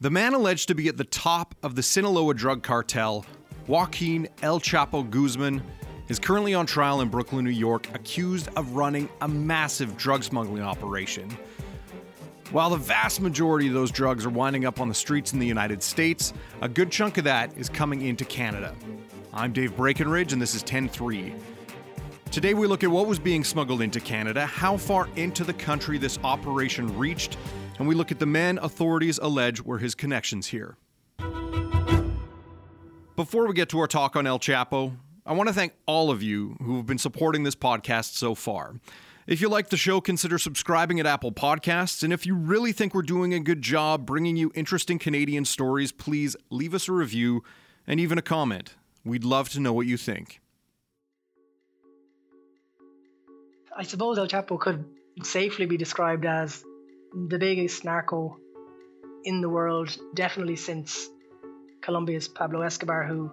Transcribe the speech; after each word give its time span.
The 0.00 0.10
man 0.10 0.32
alleged 0.32 0.68
to 0.68 0.76
be 0.76 0.86
at 0.86 0.96
the 0.96 1.02
top 1.02 1.56
of 1.64 1.74
the 1.74 1.82
Sinaloa 1.82 2.32
drug 2.32 2.62
cartel, 2.62 3.26
Joaquin 3.66 4.28
El 4.42 4.60
Chapo 4.60 5.02
Guzman, 5.10 5.60
is 6.06 6.20
currently 6.20 6.54
on 6.54 6.66
trial 6.66 7.00
in 7.00 7.08
Brooklyn, 7.08 7.44
New 7.44 7.50
York, 7.50 7.92
accused 7.94 8.48
of 8.54 8.76
running 8.76 9.08
a 9.22 9.26
massive 9.26 9.96
drug 9.96 10.22
smuggling 10.22 10.62
operation. 10.62 11.28
While 12.52 12.70
the 12.70 12.76
vast 12.76 13.20
majority 13.20 13.66
of 13.66 13.74
those 13.74 13.90
drugs 13.90 14.24
are 14.24 14.30
winding 14.30 14.66
up 14.66 14.80
on 14.80 14.88
the 14.88 14.94
streets 14.94 15.32
in 15.32 15.40
the 15.40 15.46
United 15.48 15.82
States, 15.82 16.32
a 16.60 16.68
good 16.68 16.92
chunk 16.92 17.18
of 17.18 17.24
that 17.24 17.58
is 17.58 17.68
coming 17.68 18.02
into 18.02 18.24
Canada. 18.24 18.76
I'm 19.34 19.52
Dave 19.52 19.76
Breckenridge, 19.76 20.32
and 20.32 20.40
this 20.40 20.54
is 20.54 20.62
10 20.62 20.88
3. 20.90 21.34
Today, 22.30 22.54
we 22.54 22.68
look 22.68 22.84
at 22.84 22.90
what 22.90 23.08
was 23.08 23.18
being 23.18 23.42
smuggled 23.42 23.82
into 23.82 23.98
Canada, 23.98 24.46
how 24.46 24.76
far 24.76 25.08
into 25.16 25.42
the 25.42 25.54
country 25.54 25.98
this 25.98 26.20
operation 26.22 26.96
reached, 26.96 27.36
and 27.78 27.86
we 27.88 27.94
look 27.94 28.10
at 28.10 28.18
the 28.18 28.26
men 28.26 28.58
authorities 28.58 29.18
allege 29.18 29.62
were 29.62 29.78
his 29.78 29.94
connections 29.94 30.48
here. 30.48 30.76
Before 33.16 33.46
we 33.46 33.54
get 33.54 33.68
to 33.70 33.80
our 33.80 33.88
talk 33.88 34.14
on 34.14 34.26
El 34.26 34.38
Chapo, 34.38 34.96
I 35.26 35.32
want 35.32 35.48
to 35.48 35.52
thank 35.52 35.72
all 35.86 36.10
of 36.10 36.22
you 36.22 36.56
who 36.62 36.76
have 36.76 36.86
been 36.86 36.98
supporting 36.98 37.42
this 37.42 37.56
podcast 37.56 38.14
so 38.14 38.34
far. 38.34 38.74
If 39.26 39.42
you 39.42 39.48
like 39.50 39.68
the 39.68 39.76
show, 39.76 40.00
consider 40.00 40.38
subscribing 40.38 41.00
at 41.00 41.06
Apple 41.06 41.32
Podcasts. 41.32 42.02
And 42.02 42.12
if 42.12 42.24
you 42.24 42.34
really 42.34 42.72
think 42.72 42.94
we're 42.94 43.02
doing 43.02 43.34
a 43.34 43.40
good 43.40 43.60
job 43.60 44.06
bringing 44.06 44.36
you 44.36 44.50
interesting 44.54 44.98
Canadian 44.98 45.44
stories, 45.44 45.92
please 45.92 46.34
leave 46.48 46.72
us 46.72 46.88
a 46.88 46.92
review 46.92 47.42
and 47.86 48.00
even 48.00 48.16
a 48.16 48.22
comment. 48.22 48.76
We'd 49.04 49.24
love 49.24 49.50
to 49.50 49.60
know 49.60 49.72
what 49.72 49.86
you 49.86 49.98
think. 49.98 50.40
I 53.76 53.82
suppose 53.82 54.16
El 54.16 54.28
Chapo 54.28 54.58
could 54.58 54.84
safely 55.22 55.66
be 55.66 55.76
described 55.76 56.24
as 56.24 56.64
the 57.12 57.38
biggest 57.38 57.84
narco 57.84 58.38
in 59.24 59.40
the 59.40 59.48
world, 59.48 59.96
definitely 60.14 60.56
since 60.56 61.08
Colombia's 61.80 62.28
Pablo 62.28 62.62
Escobar, 62.62 63.04
who 63.04 63.30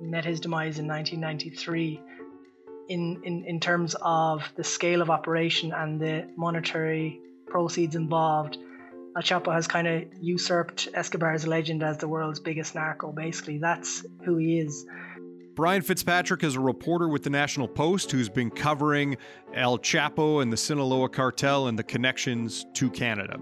met 0.00 0.24
his 0.24 0.40
demise 0.40 0.78
in 0.78 0.86
1993. 0.86 2.00
In, 2.86 3.22
in, 3.24 3.44
in 3.46 3.60
terms 3.60 3.96
of 4.00 4.42
the 4.56 4.64
scale 4.64 5.00
of 5.00 5.08
operation 5.08 5.72
and 5.72 5.98
the 5.98 6.28
monetary 6.36 7.20
proceeds 7.46 7.96
involved, 7.96 8.58
El 9.16 9.22
Chapo 9.22 9.52
has 9.52 9.66
kind 9.68 9.86
of 9.86 10.04
usurped 10.20 10.88
Escobar's 10.92 11.46
legend 11.46 11.82
as 11.82 11.98
the 11.98 12.08
world's 12.08 12.40
biggest 12.40 12.74
narco. 12.74 13.12
Basically, 13.12 13.58
that's 13.58 14.04
who 14.24 14.36
he 14.36 14.58
is. 14.58 14.84
Brian 15.54 15.82
Fitzpatrick 15.82 16.42
is 16.42 16.56
a 16.56 16.60
reporter 16.60 17.08
with 17.08 17.22
the 17.22 17.30
National 17.30 17.68
Post 17.68 18.10
who's 18.10 18.28
been 18.28 18.50
covering 18.50 19.16
El 19.54 19.78
Chapo 19.78 20.42
and 20.42 20.52
the 20.52 20.56
Sinaloa 20.56 21.08
cartel 21.08 21.68
and 21.68 21.78
the 21.78 21.84
connections 21.84 22.66
to 22.74 22.90
Canada. 22.90 23.38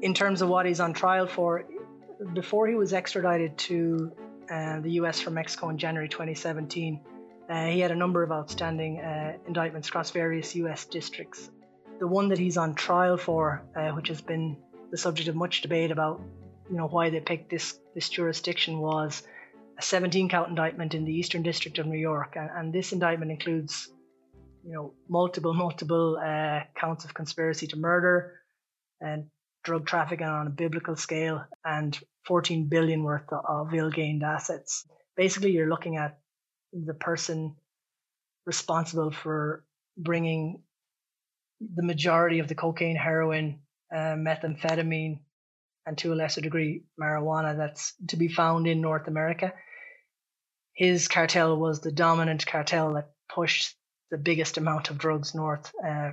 In 0.00 0.14
terms 0.14 0.40
of 0.40 0.48
what 0.48 0.64
he's 0.64 0.80
on 0.80 0.94
trial 0.94 1.26
for, 1.26 1.64
before 2.32 2.66
he 2.66 2.76
was 2.76 2.94
extradited 2.94 3.58
to 3.58 4.12
uh, 4.50 4.80
the 4.80 4.92
US 4.92 5.20
from 5.20 5.34
Mexico 5.34 5.68
in 5.68 5.76
January 5.76 6.08
2017, 6.08 7.00
uh, 7.50 7.66
he 7.66 7.80
had 7.80 7.90
a 7.90 7.96
number 7.96 8.22
of 8.22 8.32
outstanding 8.32 9.00
uh, 9.00 9.36
indictments 9.46 9.88
across 9.88 10.12
various 10.12 10.56
US 10.56 10.86
districts. 10.86 11.50
The 12.00 12.08
one 12.08 12.30
that 12.30 12.38
he's 12.38 12.56
on 12.56 12.74
trial 12.74 13.18
for, 13.18 13.62
uh, 13.76 13.90
which 13.90 14.08
has 14.08 14.22
been 14.22 14.56
the 14.90 14.96
subject 14.96 15.28
of 15.28 15.36
much 15.36 15.60
debate 15.60 15.90
about, 15.90 16.22
you 16.70 16.76
know, 16.78 16.86
why 16.86 17.10
they 17.10 17.20
picked 17.20 17.50
this 17.50 17.78
this 17.94 18.08
jurisdiction 18.08 18.78
was 18.78 19.22
a 19.78 19.82
17 19.82 20.28
count 20.28 20.48
indictment 20.48 20.94
in 20.94 21.04
the 21.04 21.12
Eastern 21.12 21.42
District 21.42 21.78
of 21.78 21.86
New 21.86 21.98
York, 21.98 22.34
and, 22.36 22.50
and 22.54 22.72
this 22.72 22.92
indictment 22.92 23.30
includes, 23.30 23.88
you 24.64 24.72
know, 24.72 24.94
multiple 25.08 25.54
multiple 25.66 26.18
uh, 26.22 26.60
counts 26.74 27.04
of 27.04 27.14
conspiracy 27.14 27.66
to 27.68 27.76
murder 27.76 28.40
and 29.00 29.26
drug 29.64 29.86
trafficking 29.86 30.26
on 30.26 30.46
a 30.46 30.50
biblical 30.50 30.96
scale, 30.96 31.44
and 31.64 31.98
14 32.24 32.68
billion 32.68 33.02
worth 33.02 33.32
of 33.32 33.72
ill-gained 33.74 34.22
assets. 34.22 34.86
Basically, 35.16 35.52
you're 35.52 35.68
looking 35.68 35.96
at 35.96 36.18
the 36.72 36.94
person 36.94 37.54
responsible 38.46 39.10
for 39.10 39.64
bringing 39.96 40.62
the 41.60 41.82
majority 41.82 42.40
of 42.40 42.48
the 42.48 42.54
cocaine, 42.54 42.96
heroin, 42.96 43.60
uh, 43.94 44.16
methamphetamine, 44.16 45.20
and 45.86 45.98
to 45.98 46.12
a 46.12 46.16
lesser 46.16 46.40
degree 46.40 46.84
marijuana 47.00 47.56
that's 47.56 47.94
to 48.08 48.16
be 48.16 48.28
found 48.28 48.66
in 48.66 48.80
North 48.80 49.08
America. 49.08 49.52
His 50.74 51.08
cartel 51.08 51.56
was 51.56 51.80
the 51.80 51.92
dominant 51.92 52.46
cartel 52.46 52.94
that 52.94 53.10
pushed 53.28 53.74
the 54.10 54.18
biggest 54.18 54.58
amount 54.58 54.90
of 54.90 54.98
drugs 54.98 55.34
north 55.34 55.72
uh, 55.84 56.12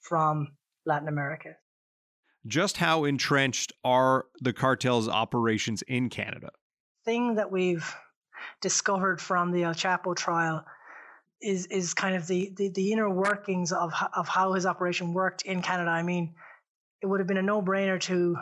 from 0.00 0.48
Latin 0.84 1.08
America. 1.08 1.56
Just 2.46 2.76
how 2.76 3.04
entrenched 3.04 3.72
are 3.84 4.26
the 4.40 4.52
cartel's 4.52 5.08
operations 5.08 5.82
in 5.82 6.08
Canada? 6.08 6.50
Thing 7.04 7.36
that 7.36 7.50
we've 7.50 7.94
discovered 8.60 9.20
from 9.20 9.52
the 9.52 9.64
El 9.64 9.74
Chapo 9.74 10.14
trial 10.14 10.64
is 11.40 11.66
is 11.66 11.94
kind 11.94 12.16
of 12.16 12.26
the, 12.26 12.52
the, 12.56 12.70
the 12.70 12.92
inner 12.92 13.10
workings 13.10 13.72
of 13.72 13.92
of 14.14 14.28
how 14.28 14.54
his 14.54 14.66
operation 14.66 15.12
worked 15.12 15.42
in 15.42 15.60
Canada. 15.62 15.90
I 15.90 16.02
mean, 16.02 16.34
it 17.02 17.06
would 17.06 17.20
have 17.20 17.26
been 17.26 17.36
a 17.36 17.42
no 17.42 17.60
brainer 17.60 18.00
to 18.02 18.36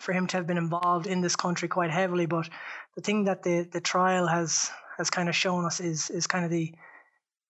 for 0.00 0.12
him 0.12 0.26
to 0.26 0.38
have 0.38 0.46
been 0.46 0.56
involved 0.56 1.06
in 1.06 1.20
this 1.20 1.36
country 1.36 1.68
quite 1.68 1.90
heavily. 1.90 2.26
But 2.26 2.48
the 2.96 3.02
thing 3.02 3.24
that 3.24 3.42
the, 3.42 3.68
the 3.70 3.80
trial 3.80 4.26
has 4.26 4.70
has 4.96 5.10
kind 5.10 5.28
of 5.28 5.36
shown 5.36 5.64
us 5.64 5.78
is 5.78 6.10
is 6.10 6.26
kind 6.26 6.44
of 6.44 6.50
the 6.50 6.74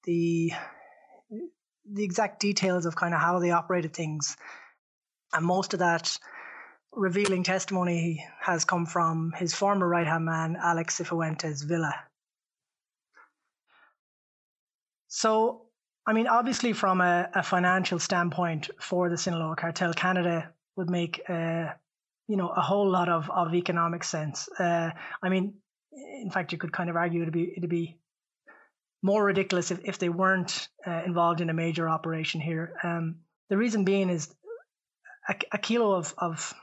the 0.05 0.53
the 1.91 2.05
exact 2.05 2.41
details 2.41 2.87
of 2.87 2.97
kind 2.97 3.15
of 3.15 3.21
how 3.21 3.39
they 3.39 3.53
operated 3.53 3.95
things, 3.95 4.37
and 5.33 5.47
most 5.47 5.73
of 5.73 5.79
that 5.79 6.19
revealing 6.93 7.45
testimony 7.45 8.27
has 8.41 8.65
come 8.65 8.85
from 8.85 9.33
his 9.39 9.55
former 9.55 9.89
right 9.89 10.07
hand 10.07 10.25
man 10.25 10.57
Alex 10.61 10.99
Cifuentes 10.99 11.65
Villa. 11.65 11.95
So, 15.07 15.67
I 16.07 16.13
mean, 16.13 16.27
obviously, 16.27 16.73
from 16.73 17.01
a, 17.01 17.29
a 17.35 17.43
financial 17.43 18.01
standpoint 18.01 18.71
for 18.81 19.09
the 19.09 19.17
Sinaloa 19.17 19.57
cartel, 19.57 19.93
Canada 19.93 20.53
would 20.77 20.91
make 20.91 21.21
uh, 21.29 21.71
you 22.31 22.37
know 22.37 22.49
a 22.49 22.61
whole 22.61 22.89
lot 22.89 23.09
of 23.09 23.29
of 23.29 23.55
economic 23.55 24.05
sense. 24.05 24.49
Uh, 24.57 24.91
I 25.21 25.29
mean, 25.29 25.55
in 25.93 26.31
fact, 26.31 26.53
you 26.53 26.59
could 26.59 26.73
kind 26.73 26.89
of 26.89 26.95
argue 26.95 27.23
it'd 27.23 27.35
be 27.35 27.53
it'd 27.57 27.69
be 27.69 27.99
more 29.03 29.25
ridiculous 29.25 29.73
if, 29.73 29.81
if 29.85 29.99
they 29.99 30.09
weren't 30.09 30.69
uh, 30.87 31.03
involved 31.05 31.41
in 31.41 31.51
a 31.51 31.55
major 31.55 31.89
operation 31.89 32.41
here. 32.41 32.75
Um, 32.85 33.17
the 33.49 33.57
reason 33.57 33.85
being 33.85 34.11
is 34.11 34.33
a, 35.29 35.35
a 35.53 35.59
kilo 35.59 35.95
of, 35.95 36.15
of 36.19 36.55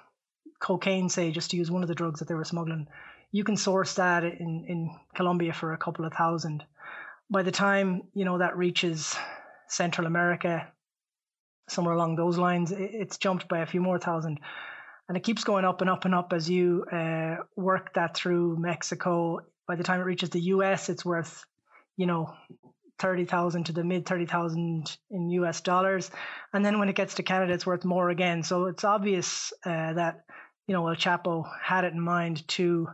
cocaine, 0.59 1.09
say, 1.09 1.31
just 1.31 1.51
to 1.51 1.57
use 1.57 1.69
one 1.69 1.81
of 1.81 1.89
the 1.89 1.95
drugs 1.95 2.19
that 2.19 2.27
they 2.27 2.35
were 2.35 2.45
smuggling, 2.45 2.87
you 3.31 3.43
can 3.43 3.57
source 3.57 3.95
that 3.95 4.23
in, 4.23 4.65
in 4.67 4.95
Colombia 5.15 5.51
for 5.51 5.73
a 5.73 5.77
couple 5.77 6.05
of 6.05 6.13
thousand. 6.13 6.63
By 7.29 7.43
the 7.43 7.51
time 7.51 8.03
you 8.13 8.23
know 8.23 8.37
that 8.37 8.55
reaches 8.55 9.17
Central 9.67 10.07
America, 10.07 10.71
somewhere 11.67 11.95
along 11.95 12.15
those 12.15 12.37
lines, 12.37 12.71
it's 12.71 13.17
jumped 13.17 13.49
by 13.49 13.59
a 13.59 13.65
few 13.65 13.81
more 13.81 13.99
thousand 13.99 14.39
and 15.07 15.17
it 15.17 15.23
keeps 15.23 15.43
going 15.43 15.65
up 15.65 15.81
and 15.81 15.89
up 15.89 16.05
and 16.05 16.13
up 16.13 16.33
as 16.33 16.49
you 16.49 16.83
uh, 16.91 17.37
work 17.55 17.93
that 17.93 18.15
through 18.15 18.57
Mexico. 18.57 19.39
By 19.67 19.75
the 19.75 19.83
time 19.83 20.01
it 20.01 20.05
reaches 20.05 20.29
the 20.29 20.41
U.S., 20.41 20.89
it's 20.89 21.05
worth, 21.05 21.45
you 21.95 22.05
know, 22.05 22.33
thirty 22.99 23.25
thousand 23.25 23.65
to 23.65 23.73
the 23.73 23.83
mid 23.83 24.05
thirty 24.05 24.25
thousand 24.25 24.97
in 25.09 25.29
U.S. 25.29 25.61
dollars, 25.61 26.11
and 26.53 26.63
then 26.65 26.79
when 26.79 26.89
it 26.89 26.95
gets 26.95 27.15
to 27.15 27.23
Canada, 27.23 27.53
it's 27.53 27.65
worth 27.65 27.85
more 27.85 28.09
again. 28.09 28.43
So 28.43 28.65
it's 28.65 28.83
obvious 28.83 29.53
uh, 29.65 29.93
that 29.93 30.25
you 30.67 30.73
know 30.73 30.87
El 30.87 30.95
Chapo 30.95 31.45
had 31.61 31.85
it 31.85 31.93
in 31.93 32.01
mind 32.01 32.47
to, 32.49 32.87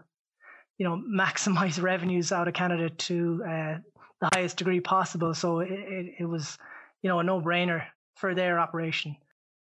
you 0.78 0.86
know, 0.86 1.02
maximize 1.20 1.82
revenues 1.82 2.32
out 2.32 2.48
of 2.48 2.54
Canada 2.54 2.90
to 2.90 3.44
uh, 3.44 3.78
the 4.22 4.30
highest 4.34 4.58
degree 4.58 4.80
possible. 4.80 5.34
So 5.34 5.60
it, 5.60 5.72
it, 5.72 6.16
it 6.20 6.26
was, 6.26 6.58
you 7.02 7.10
know, 7.10 7.20
a 7.20 7.24
no-brainer 7.24 7.84
for 8.16 8.36
their 8.36 8.60
operation. 8.60 9.18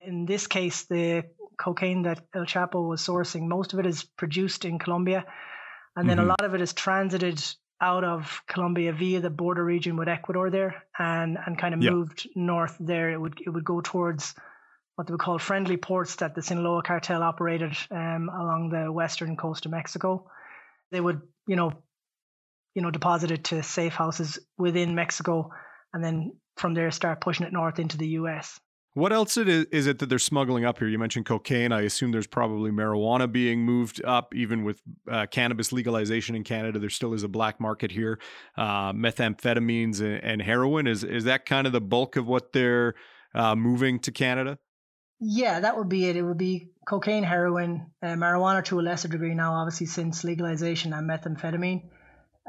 In 0.02 0.26
this 0.26 0.48
case, 0.48 0.84
the 0.84 1.24
cocaine 1.58 2.04
that 2.04 2.26
El 2.34 2.46
Chapo 2.46 2.88
was 2.88 3.02
sourcing, 3.02 3.48
most 3.48 3.74
of 3.74 3.80
it 3.80 3.86
is 3.86 4.04
produced 4.04 4.66
in 4.66 4.80
Colombia, 4.80 5.26
and 5.96 6.10
then 6.10 6.18
mm-hmm. 6.18 6.26
a 6.26 6.30
lot 6.30 6.44
of 6.44 6.56
it 6.56 6.62
is 6.62 6.74
transited 6.74 7.44
out 7.82 8.04
of 8.04 8.42
Colombia 8.48 8.94
via 8.94 9.20
the 9.20 9.30
border 9.30 9.64
region 9.64 9.98
with 9.98 10.08
Ecuador 10.08 10.50
there, 10.50 10.84
and 10.98 11.38
and 11.46 11.58
kind 11.58 11.74
of 11.74 11.80
moved 11.82 12.28
north 12.36 12.76
there. 12.80 13.12
It 13.12 13.20
would 13.20 13.42
it 13.46 13.50
would 13.50 13.66
go 13.66 13.82
towards 13.82 14.34
what 14.96 15.08
they 15.08 15.12
would 15.12 15.20
call 15.20 15.40
friendly 15.40 15.78
ports 15.78 16.18
that 16.18 16.36
the 16.36 16.42
Sinaloa 16.42 16.84
cartel 16.84 17.24
operated 17.24 17.76
um, 17.90 18.30
along 18.30 18.70
the 18.70 18.92
western 18.92 19.36
coast 19.36 19.66
of 19.66 19.72
Mexico. 19.72 20.30
They 20.92 21.02
would, 21.02 21.22
you 21.48 21.56
know, 21.56 21.74
you 22.76 22.82
know, 22.82 22.92
deposit 22.92 23.32
it 23.32 23.46
to 23.46 23.64
safe 23.64 23.94
houses 23.94 24.40
within 24.58 24.96
Mexico, 24.96 25.52
and 25.94 26.04
then 26.04 26.34
from 26.58 26.74
there 26.74 26.92
start 26.92 27.22
pushing 27.22 27.46
it 27.46 27.54
north 27.54 27.80
into 27.80 27.98
the 27.98 28.10
U.S. 28.10 28.60
What 28.96 29.12
else 29.12 29.38
is, 29.38 29.88
it 29.88 29.98
that 30.00 30.08
they're 30.08 30.20
smuggling 30.20 30.66
up 30.66 30.78
here? 30.78 30.88
You 30.88 31.00
mentioned 31.00 31.26
cocaine. 31.26 31.72
I 31.72 31.82
assume 31.82 32.12
there's 32.12 32.28
probably 32.28 32.70
marijuana 32.70 33.32
being 33.32 33.62
moved 33.62 34.04
up, 34.06 34.36
even 34.36 34.64
with 34.64 34.82
uh, 35.12 35.26
cannabis 35.26 35.72
legalization 35.72 36.36
in 36.36 36.44
Canada. 36.44 36.78
There 36.78 36.92
still 36.92 37.14
is 37.14 37.24
a 37.24 37.28
black 37.28 37.60
market 37.60 37.92
here. 37.92 38.20
Uh, 38.56 38.94
methamphetamines 38.94 40.00
and, 40.00 40.44
heroin 40.44 40.86
is 40.86 41.04
is 41.04 41.24
that 41.24 41.46
kind 41.46 41.66
of 41.66 41.74
the 41.74 41.82
bulk 41.82 42.18
of 42.18 42.28
what 42.28 42.54
they're 42.54 42.94
uh, 43.34 43.56
moving 43.56 44.00
to 44.00 44.12
Canada? 44.12 44.60
Yeah, 45.20 45.62
that 45.62 45.76
would 45.78 45.90
be 45.90 46.06
it. 46.06 46.16
It 46.16 46.22
would 46.22 46.38
be 46.38 46.70
cocaine, 46.88 47.24
heroin, 47.24 47.88
marijuana 48.04 48.64
to 48.66 48.80
a 48.80 48.82
lesser 48.82 49.08
degree 49.08 49.34
now, 49.34 49.54
obviously 49.54 49.88
since 49.88 50.24
legalization, 50.24 50.94
and 50.94 51.10
methamphetamine. 51.10 51.84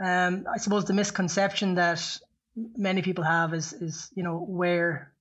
Um, 0.05 0.44
I 0.52 0.58
suppose 0.58 0.85
the 0.85 0.93
misconception 0.93 1.76
that 1.76 2.19
many 2.56 3.00
people 3.00 3.25
have 3.25 3.55
is 3.55 3.73
is 3.73 4.11
you 4.14 4.25
know 4.25 4.38
where 4.38 5.13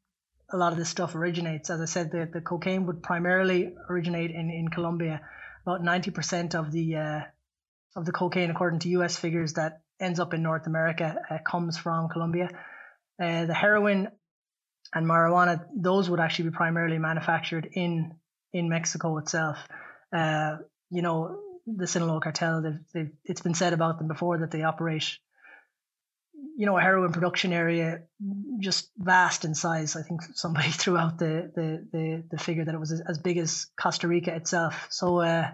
a 0.53 0.57
lot 0.57 0.71
of 0.71 0.77
this 0.77 0.89
stuff 0.89 1.15
originates. 1.15 1.69
As 1.69 1.81
I 1.81 1.85
said, 1.85 2.11
the, 2.11 2.29
the 2.31 2.41
cocaine 2.41 2.85
would 2.85 3.01
primarily 3.01 3.73
originate 3.89 4.31
in, 4.31 4.51
in 4.51 4.67
Colombia. 4.69 5.21
About 5.65 5.81
90% 5.81 6.55
of 6.55 6.71
the 6.71 6.95
uh, 6.97 7.21
of 7.95 8.05
the 8.05 8.11
cocaine, 8.11 8.49
according 8.49 8.79
to 8.79 8.89
U.S. 8.89 9.17
figures, 9.17 9.53
that 9.53 9.81
ends 9.99 10.19
up 10.19 10.33
in 10.33 10.43
North 10.43 10.67
America 10.67 11.15
uh, 11.29 11.37
comes 11.39 11.77
from 11.77 12.09
Colombia. 12.09 12.49
Uh, 13.21 13.45
the 13.45 13.53
heroin 13.53 14.09
and 14.93 15.05
marijuana, 15.05 15.65
those 15.75 16.09
would 16.09 16.19
actually 16.19 16.49
be 16.49 16.55
primarily 16.55 16.99
manufactured 16.99 17.67
in 17.73 18.13
in 18.51 18.69
Mexico 18.69 19.17
itself. 19.17 19.57
Uh, 20.11 20.57
you 20.91 21.01
know, 21.01 21.39
the 21.65 21.87
Sinaloa 21.87 22.21
cartel, 22.21 22.61
they've, 22.61 22.79
they've, 22.93 23.11
it's 23.25 23.41
been 23.41 23.55
said 23.55 23.73
about 23.73 23.97
them 23.97 24.07
before 24.07 24.39
that 24.39 24.51
they 24.51 24.63
operate 24.63 25.17
you 26.55 26.65
know, 26.65 26.77
a 26.77 26.81
heroin 26.81 27.11
production 27.11 27.51
area 27.53 28.01
just 28.59 28.89
vast 28.97 29.45
in 29.45 29.55
size. 29.55 29.95
I 29.95 30.01
think 30.01 30.21
somebody 30.33 30.69
threw 30.71 30.97
out 30.97 31.17
the 31.17 31.51
the 31.55 31.87
the, 31.91 32.23
the 32.31 32.37
figure 32.37 32.65
that 32.65 32.73
it 32.73 32.79
was 32.79 32.91
as, 32.91 33.17
big 33.17 33.37
as 33.37 33.67
Costa 33.79 34.07
Rica 34.07 34.35
itself. 34.35 34.87
So 34.89 35.19
uh, 35.19 35.51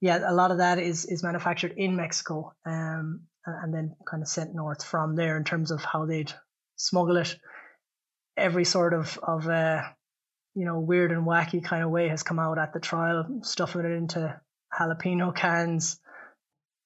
yeah, 0.00 0.20
a 0.26 0.34
lot 0.34 0.50
of 0.50 0.58
that 0.58 0.78
is 0.78 1.04
is 1.04 1.22
manufactured 1.22 1.74
in 1.76 1.96
Mexico, 1.96 2.54
um, 2.64 3.22
and 3.44 3.74
then 3.74 3.96
kind 4.08 4.22
of 4.22 4.28
sent 4.28 4.54
north 4.54 4.84
from 4.84 5.14
there 5.14 5.36
in 5.36 5.44
terms 5.44 5.70
of 5.70 5.84
how 5.84 6.06
they'd 6.06 6.32
smuggle 6.76 7.18
it. 7.18 7.36
Every 8.36 8.64
sort 8.64 8.94
of 8.94 9.18
of 9.22 9.48
uh, 9.48 9.82
you 10.54 10.64
know 10.64 10.80
weird 10.80 11.12
and 11.12 11.26
wacky 11.26 11.62
kind 11.62 11.84
of 11.84 11.90
way 11.90 12.08
has 12.08 12.22
come 12.22 12.38
out 12.38 12.58
at 12.58 12.72
the 12.72 12.80
trial, 12.80 13.40
stuffing 13.42 13.84
it 13.84 13.92
into 13.92 14.40
jalapeno 14.72 15.34
cans, 15.34 15.98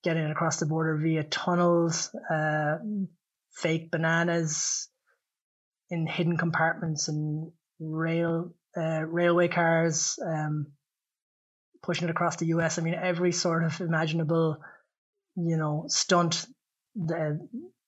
getting 0.02 0.24
it 0.24 0.30
across 0.30 0.58
the 0.58 0.66
border 0.66 0.96
via 0.96 1.22
tunnels. 1.22 2.14
Uh, 2.30 2.78
fake 3.54 3.90
bananas 3.90 4.88
in 5.90 6.06
hidden 6.06 6.36
compartments 6.36 7.08
and 7.08 7.50
rail 7.80 8.52
uh, 8.76 9.04
railway 9.06 9.48
cars, 9.48 10.18
um, 10.24 10.72
pushing 11.82 12.08
it 12.08 12.10
across 12.10 12.36
the 12.36 12.46
U.S. 12.46 12.78
I 12.78 12.82
mean, 12.82 12.94
every 12.94 13.30
sort 13.30 13.62
of 13.64 13.80
imaginable, 13.80 14.58
you 15.36 15.56
know, 15.56 15.84
stunt. 15.88 16.46
They, 16.96 17.32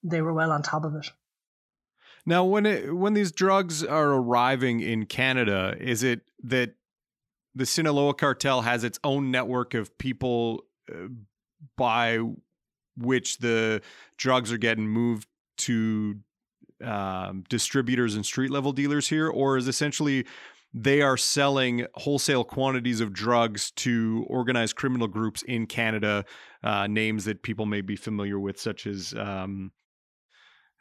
they 0.05 0.23
were 0.23 0.33
well 0.33 0.53
on 0.53 0.63
top 0.63 0.85
of 0.85 0.95
it. 0.95 1.11
Now, 2.25 2.45
when 2.45 2.67
it, 2.67 2.95
when 2.95 3.15
these 3.15 3.33
drugs 3.33 3.85
are 3.85 4.13
arriving 4.13 4.81
in 4.81 5.07
Canada, 5.07 5.77
is 5.79 6.03
it 6.03 6.21
that 6.45 6.75
the 7.55 7.67
Sinaloa 7.67 8.15
cartel 8.15 8.63
has 8.63 8.85
its 8.85 8.99
own 9.03 9.31
network 9.31 9.75
of 9.75 9.97
people 9.99 10.65
uh, 10.93 11.09
by 11.77 12.21
which 12.97 13.39
the 13.39 13.81
drugs 14.17 14.53
are 14.53 14.59
getting 14.59 14.89
moved 14.89 15.29
to 15.59 16.17
um, 16.85 17.45
distributors 17.49 18.15
and 18.15 18.25
street 18.25 18.51
level 18.51 18.73
dealers 18.73 19.09
here, 19.09 19.29
or 19.29 19.57
is 19.57 19.69
essentially 19.69 20.27
they 20.75 21.01
are 21.01 21.17
selling 21.17 21.87
wholesale 21.95 22.45
quantities 22.45 23.01
of 23.01 23.13
drugs 23.13 23.71
to 23.71 24.27
organized 24.29 24.77
criminal 24.77 25.09
groups 25.09 25.43
in 25.43 25.67
Canada, 25.67 26.25
uh, 26.63 26.87
names 26.87 27.25
that 27.25 27.43
people 27.43 27.65
may 27.65 27.81
be 27.81 27.97
familiar 27.97 28.39
with, 28.39 28.61
such 28.61 28.87
as 28.87 29.15
um, 29.15 29.73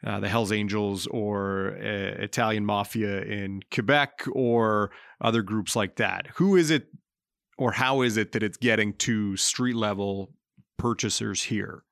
uh, 0.06 0.20
the 0.20 0.28
Hells 0.28 0.52
Angels 0.52 1.06
or 1.06 1.78
uh, 1.78 2.22
Italian 2.22 2.66
Mafia 2.66 3.22
in 3.22 3.62
Quebec 3.72 4.24
or 4.32 4.90
other 5.20 5.40
groups 5.40 5.74
like 5.74 5.96
that. 5.96 6.26
Who 6.34 6.56
is 6.56 6.70
it, 6.70 6.88
or 7.56 7.72
how 7.72 8.02
is 8.02 8.18
it 8.18 8.32
that 8.32 8.42
it's 8.42 8.58
getting 8.58 8.92
to 8.94 9.36
street 9.38 9.76
level 9.76 10.34
purchasers 10.76 11.44
here? 11.44 11.84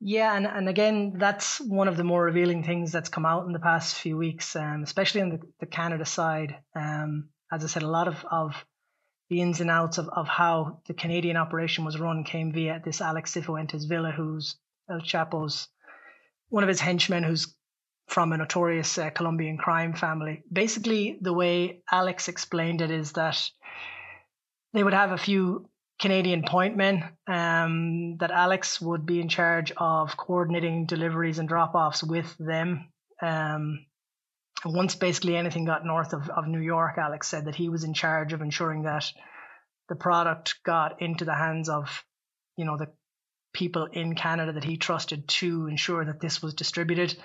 Yeah, 0.00 0.36
and, 0.36 0.46
and 0.46 0.68
again, 0.68 1.14
that's 1.16 1.60
one 1.60 1.88
of 1.88 1.96
the 1.96 2.04
more 2.04 2.22
revealing 2.22 2.62
things 2.62 2.92
that's 2.92 3.08
come 3.08 3.26
out 3.26 3.46
in 3.46 3.52
the 3.52 3.58
past 3.58 3.96
few 3.96 4.16
weeks, 4.16 4.54
um, 4.54 4.82
especially 4.84 5.22
on 5.22 5.30
the, 5.30 5.40
the 5.58 5.66
Canada 5.66 6.04
side. 6.04 6.56
Um, 6.74 7.30
as 7.52 7.64
I 7.64 7.66
said, 7.66 7.82
a 7.82 7.88
lot 7.88 8.06
of, 8.06 8.24
of 8.30 8.64
the 9.28 9.40
ins 9.40 9.60
and 9.60 9.70
outs 9.70 9.98
of, 9.98 10.08
of 10.08 10.28
how 10.28 10.80
the 10.86 10.94
Canadian 10.94 11.36
operation 11.36 11.84
was 11.84 11.98
run 11.98 12.22
came 12.22 12.52
via 12.52 12.80
this 12.84 13.00
Alex 13.00 13.34
Cifuentes 13.34 13.88
Villa, 13.88 14.12
who's 14.12 14.56
El 14.88 15.00
Chapo's 15.00 15.68
one 16.48 16.62
of 16.62 16.68
his 16.68 16.80
henchmen, 16.80 17.24
who's 17.24 17.54
from 18.06 18.32
a 18.32 18.38
notorious 18.38 18.96
uh, 18.96 19.10
Colombian 19.10 19.58
crime 19.58 19.94
family. 19.94 20.42
Basically, 20.50 21.18
the 21.20 21.32
way 21.32 21.82
Alex 21.90 22.28
explained 22.28 22.80
it 22.80 22.90
is 22.90 23.12
that 23.12 23.50
they 24.72 24.82
would 24.82 24.94
have 24.94 25.12
a 25.12 25.18
few 25.18 25.68
Canadian 26.00 26.44
point 26.44 26.76
men 26.76 27.02
um, 27.26 28.16
that 28.18 28.30
Alex 28.30 28.80
would 28.80 29.04
be 29.04 29.20
in 29.20 29.28
charge 29.28 29.72
of 29.76 30.16
coordinating 30.16 30.86
deliveries 30.86 31.38
and 31.38 31.48
drop 31.48 31.74
offs 31.74 32.04
with 32.04 32.36
them. 32.38 32.88
Um, 33.20 33.84
once 34.64 34.94
basically 34.94 35.36
anything 35.36 35.64
got 35.64 35.84
north 35.84 36.12
of, 36.12 36.28
of 36.30 36.46
New 36.46 36.60
York, 36.60 36.98
Alex 36.98 37.28
said 37.28 37.46
that 37.46 37.56
he 37.56 37.68
was 37.68 37.84
in 37.84 37.94
charge 37.94 38.32
of 38.32 38.42
ensuring 38.42 38.82
that 38.82 39.10
the 39.88 39.96
product 39.96 40.56
got 40.64 41.02
into 41.02 41.24
the 41.24 41.34
hands 41.34 41.68
of, 41.68 42.04
you 42.56 42.64
know, 42.64 42.76
the 42.76 42.88
people 43.52 43.88
in 43.92 44.14
Canada 44.14 44.52
that 44.52 44.64
he 44.64 44.76
trusted 44.76 45.26
to 45.28 45.66
ensure 45.66 46.04
that 46.04 46.20
this 46.20 46.42
was 46.42 46.54
distributed. 46.54 47.16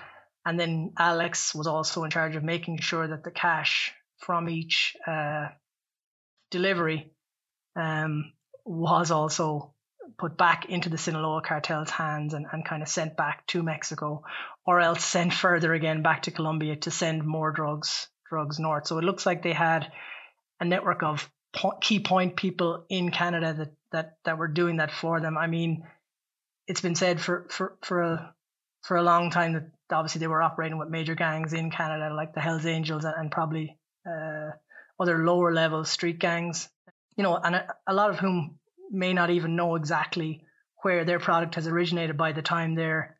And 0.44 0.58
then 0.58 0.92
Alex 0.98 1.54
was 1.54 1.66
also 1.66 2.04
in 2.04 2.10
charge 2.10 2.34
of 2.36 2.42
making 2.42 2.78
sure 2.78 3.06
that 3.06 3.22
the 3.24 3.30
cash 3.30 3.92
from 4.18 4.48
each 4.48 4.96
uh, 5.06 5.48
delivery 6.50 7.12
um, 7.76 8.32
was 8.64 9.10
also 9.10 9.74
put 10.18 10.36
back 10.36 10.66
into 10.66 10.88
the 10.88 10.98
Sinaloa 10.98 11.42
cartel's 11.42 11.90
hands 11.90 12.34
and, 12.34 12.46
and 12.50 12.64
kind 12.64 12.82
of 12.82 12.88
sent 12.88 13.16
back 13.16 13.46
to 13.48 13.62
Mexico, 13.62 14.22
or 14.66 14.80
else 14.80 15.04
sent 15.04 15.32
further 15.32 15.72
again 15.72 16.02
back 16.02 16.22
to 16.22 16.30
Colombia 16.30 16.76
to 16.76 16.90
send 16.90 17.24
more 17.24 17.50
drugs 17.50 18.08
drugs 18.28 18.58
north. 18.58 18.86
So 18.86 18.98
it 18.98 19.04
looks 19.04 19.26
like 19.26 19.42
they 19.42 19.52
had 19.52 19.90
a 20.60 20.64
network 20.64 21.02
of 21.02 21.30
po- 21.54 21.78
key 21.80 22.00
point 22.00 22.36
people 22.36 22.84
in 22.88 23.10
Canada 23.10 23.54
that 23.54 23.72
that 23.92 24.16
that 24.24 24.38
were 24.38 24.48
doing 24.48 24.76
that 24.76 24.90
for 24.92 25.20
them. 25.20 25.36
I 25.36 25.46
mean, 25.46 25.86
it's 26.66 26.80
been 26.80 26.94
said 26.94 27.20
for 27.20 27.46
for 27.50 27.76
for 27.82 28.02
a 28.02 28.34
for 28.82 28.96
a 28.96 29.02
long 29.02 29.30
time 29.30 29.54
that 29.54 29.70
obviously 29.90 30.20
they 30.20 30.26
were 30.26 30.42
operating 30.42 30.78
with 30.78 30.88
major 30.88 31.14
gangs 31.14 31.52
in 31.52 31.70
Canada, 31.70 32.14
like 32.14 32.34
the 32.34 32.40
Hell's 32.40 32.66
Angels 32.66 33.04
and, 33.04 33.14
and 33.16 33.30
probably 33.30 33.78
uh, 34.06 34.50
other 35.00 35.24
lower 35.24 35.52
level 35.52 35.84
street 35.84 36.18
gangs 36.18 36.68
you 37.16 37.22
know, 37.22 37.36
and 37.36 37.54
a, 37.54 37.74
a 37.86 37.94
lot 37.94 38.10
of 38.10 38.18
whom 38.18 38.58
may 38.90 39.12
not 39.12 39.30
even 39.30 39.56
know 39.56 39.76
exactly 39.76 40.44
where 40.82 41.04
their 41.04 41.18
product 41.18 41.54
has 41.54 41.66
originated 41.66 42.16
by 42.16 42.32
the 42.32 42.42
time 42.42 42.74
they're 42.74 43.18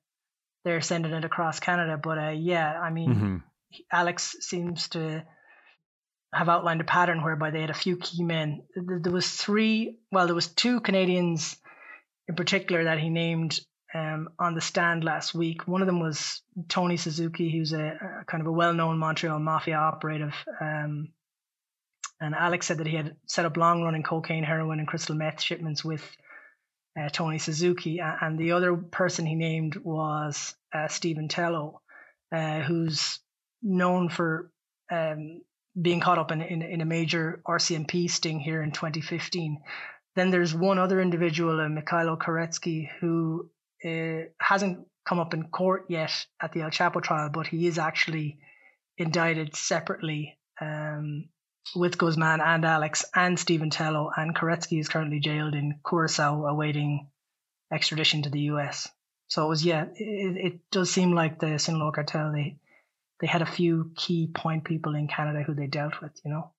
they're 0.64 0.80
sending 0.80 1.12
it 1.12 1.24
across 1.24 1.60
Canada. 1.60 1.98
But 2.02 2.18
uh, 2.18 2.30
yeah, 2.30 2.80
I 2.80 2.90
mean, 2.90 3.14
mm-hmm. 3.14 3.36
Alex 3.92 4.36
seems 4.40 4.88
to 4.88 5.24
have 6.32 6.48
outlined 6.48 6.80
a 6.80 6.84
pattern 6.84 7.22
whereby 7.22 7.50
they 7.50 7.60
had 7.60 7.70
a 7.70 7.74
few 7.74 7.96
key 7.96 8.22
men. 8.22 8.62
There 8.74 9.12
was 9.12 9.30
three, 9.30 9.98
well, 10.10 10.26
there 10.26 10.34
was 10.34 10.48
two 10.48 10.80
Canadians 10.80 11.56
in 12.28 12.34
particular 12.34 12.84
that 12.84 12.98
he 12.98 13.08
named 13.08 13.60
um, 13.94 14.30
on 14.38 14.54
the 14.54 14.60
stand 14.60 15.04
last 15.04 15.34
week. 15.34 15.68
One 15.68 15.80
of 15.80 15.86
them 15.86 16.00
was 16.00 16.42
Tony 16.68 16.96
Suzuki, 16.96 17.50
who's 17.52 17.72
a, 17.72 17.98
a 18.22 18.24
kind 18.26 18.40
of 18.40 18.48
a 18.48 18.52
well-known 18.52 18.98
Montreal 18.98 19.38
mafia 19.38 19.76
operative. 19.76 20.34
Um, 20.60 21.12
and 22.20 22.34
Alex 22.34 22.66
said 22.66 22.78
that 22.78 22.86
he 22.86 22.96
had 22.96 23.16
set 23.26 23.44
up 23.44 23.56
long 23.56 23.82
running 23.82 24.02
cocaine, 24.02 24.44
heroin, 24.44 24.78
and 24.78 24.88
crystal 24.88 25.14
meth 25.14 25.42
shipments 25.42 25.84
with 25.84 26.02
uh, 26.98 27.08
Tony 27.08 27.38
Suzuki. 27.38 28.00
And 28.00 28.38
the 28.38 28.52
other 28.52 28.76
person 28.76 29.26
he 29.26 29.34
named 29.34 29.76
was 29.76 30.54
uh, 30.72 30.88
Stephen 30.88 31.28
Tello, 31.28 31.80
uh, 32.32 32.60
who's 32.60 33.18
known 33.62 34.08
for 34.08 34.50
um, 34.90 35.40
being 35.80 36.00
caught 36.00 36.18
up 36.18 36.30
in, 36.30 36.40
in, 36.42 36.62
in, 36.62 36.80
a 36.80 36.84
major 36.84 37.42
RCMP 37.46 38.08
sting 38.10 38.38
here 38.38 38.62
in 38.62 38.70
2015. 38.70 39.60
Then 40.14 40.30
there's 40.30 40.54
one 40.54 40.78
other 40.78 41.00
individual, 41.00 41.60
uh, 41.60 41.64
Mikhailo 41.64 42.16
Koretsky, 42.16 42.88
who 43.00 43.50
uh, 43.84 44.28
hasn't 44.38 44.86
come 45.04 45.18
up 45.18 45.34
in 45.34 45.48
court 45.48 45.86
yet 45.88 46.26
at 46.40 46.52
the 46.52 46.62
El 46.62 46.70
Chapo 46.70 47.02
trial, 47.02 47.30
but 47.32 47.46
he 47.46 47.66
is 47.66 47.78
actually 47.78 48.38
indicted 48.96 49.56
separately 49.56 50.38
um, 50.60 51.28
with 51.74 51.98
Guzman 51.98 52.40
and 52.40 52.64
Alex 52.64 53.04
and 53.14 53.38
Stephen 53.38 53.70
Tello, 53.70 54.10
and 54.16 54.34
Koretsky 54.34 54.80
is 54.80 54.88
currently 54.88 55.20
jailed 55.20 55.54
in 55.54 55.80
Curacao 55.86 56.46
awaiting 56.46 57.08
extradition 57.72 58.22
to 58.22 58.30
the 58.30 58.40
US. 58.40 58.88
So 59.28 59.46
it 59.46 59.48
was, 59.48 59.64
yeah, 59.64 59.86
it, 59.96 60.36
it 60.36 60.70
does 60.70 60.90
seem 60.90 61.12
like 61.12 61.40
the 61.40 61.58
Sinaloa 61.58 61.92
cartel, 61.92 62.32
they, 62.32 62.58
they 63.20 63.26
had 63.26 63.42
a 63.42 63.46
few 63.46 63.90
key 63.96 64.28
point 64.32 64.64
people 64.64 64.94
in 64.94 65.08
Canada 65.08 65.42
who 65.42 65.54
they 65.54 65.66
dealt 65.66 66.00
with, 66.00 66.12
you 66.24 66.30
know. 66.30 66.52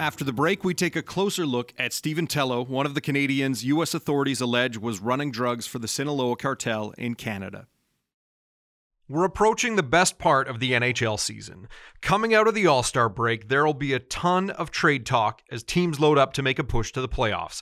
After 0.00 0.24
the 0.24 0.32
break, 0.32 0.64
we 0.64 0.72
take 0.72 0.96
a 0.96 1.02
closer 1.02 1.44
look 1.44 1.74
at 1.78 1.92
Stephen 1.92 2.26
Tello, 2.26 2.64
one 2.64 2.86
of 2.86 2.94
the 2.94 3.02
Canadians 3.02 3.64
U.S. 3.66 3.92
authorities 3.92 4.40
allege 4.40 4.78
was 4.78 4.98
running 4.98 5.30
drugs 5.30 5.66
for 5.66 5.78
the 5.78 5.88
Sinaloa 5.88 6.36
cartel 6.36 6.94
in 6.96 7.14
Canada. 7.14 7.66
We're 9.10 9.24
approaching 9.24 9.74
the 9.74 9.82
best 9.82 10.20
part 10.20 10.46
of 10.46 10.60
the 10.60 10.70
NHL 10.70 11.18
season. 11.18 11.66
Coming 12.00 12.32
out 12.32 12.46
of 12.46 12.54
the 12.54 12.68
All 12.68 12.84
Star 12.84 13.08
break, 13.08 13.48
there 13.48 13.66
will 13.66 13.74
be 13.74 13.92
a 13.92 13.98
ton 13.98 14.50
of 14.50 14.70
trade 14.70 15.04
talk 15.04 15.42
as 15.50 15.64
teams 15.64 15.98
load 15.98 16.16
up 16.16 16.32
to 16.34 16.44
make 16.44 16.60
a 16.60 16.64
push 16.64 16.92
to 16.92 17.00
the 17.00 17.08
playoffs. 17.08 17.60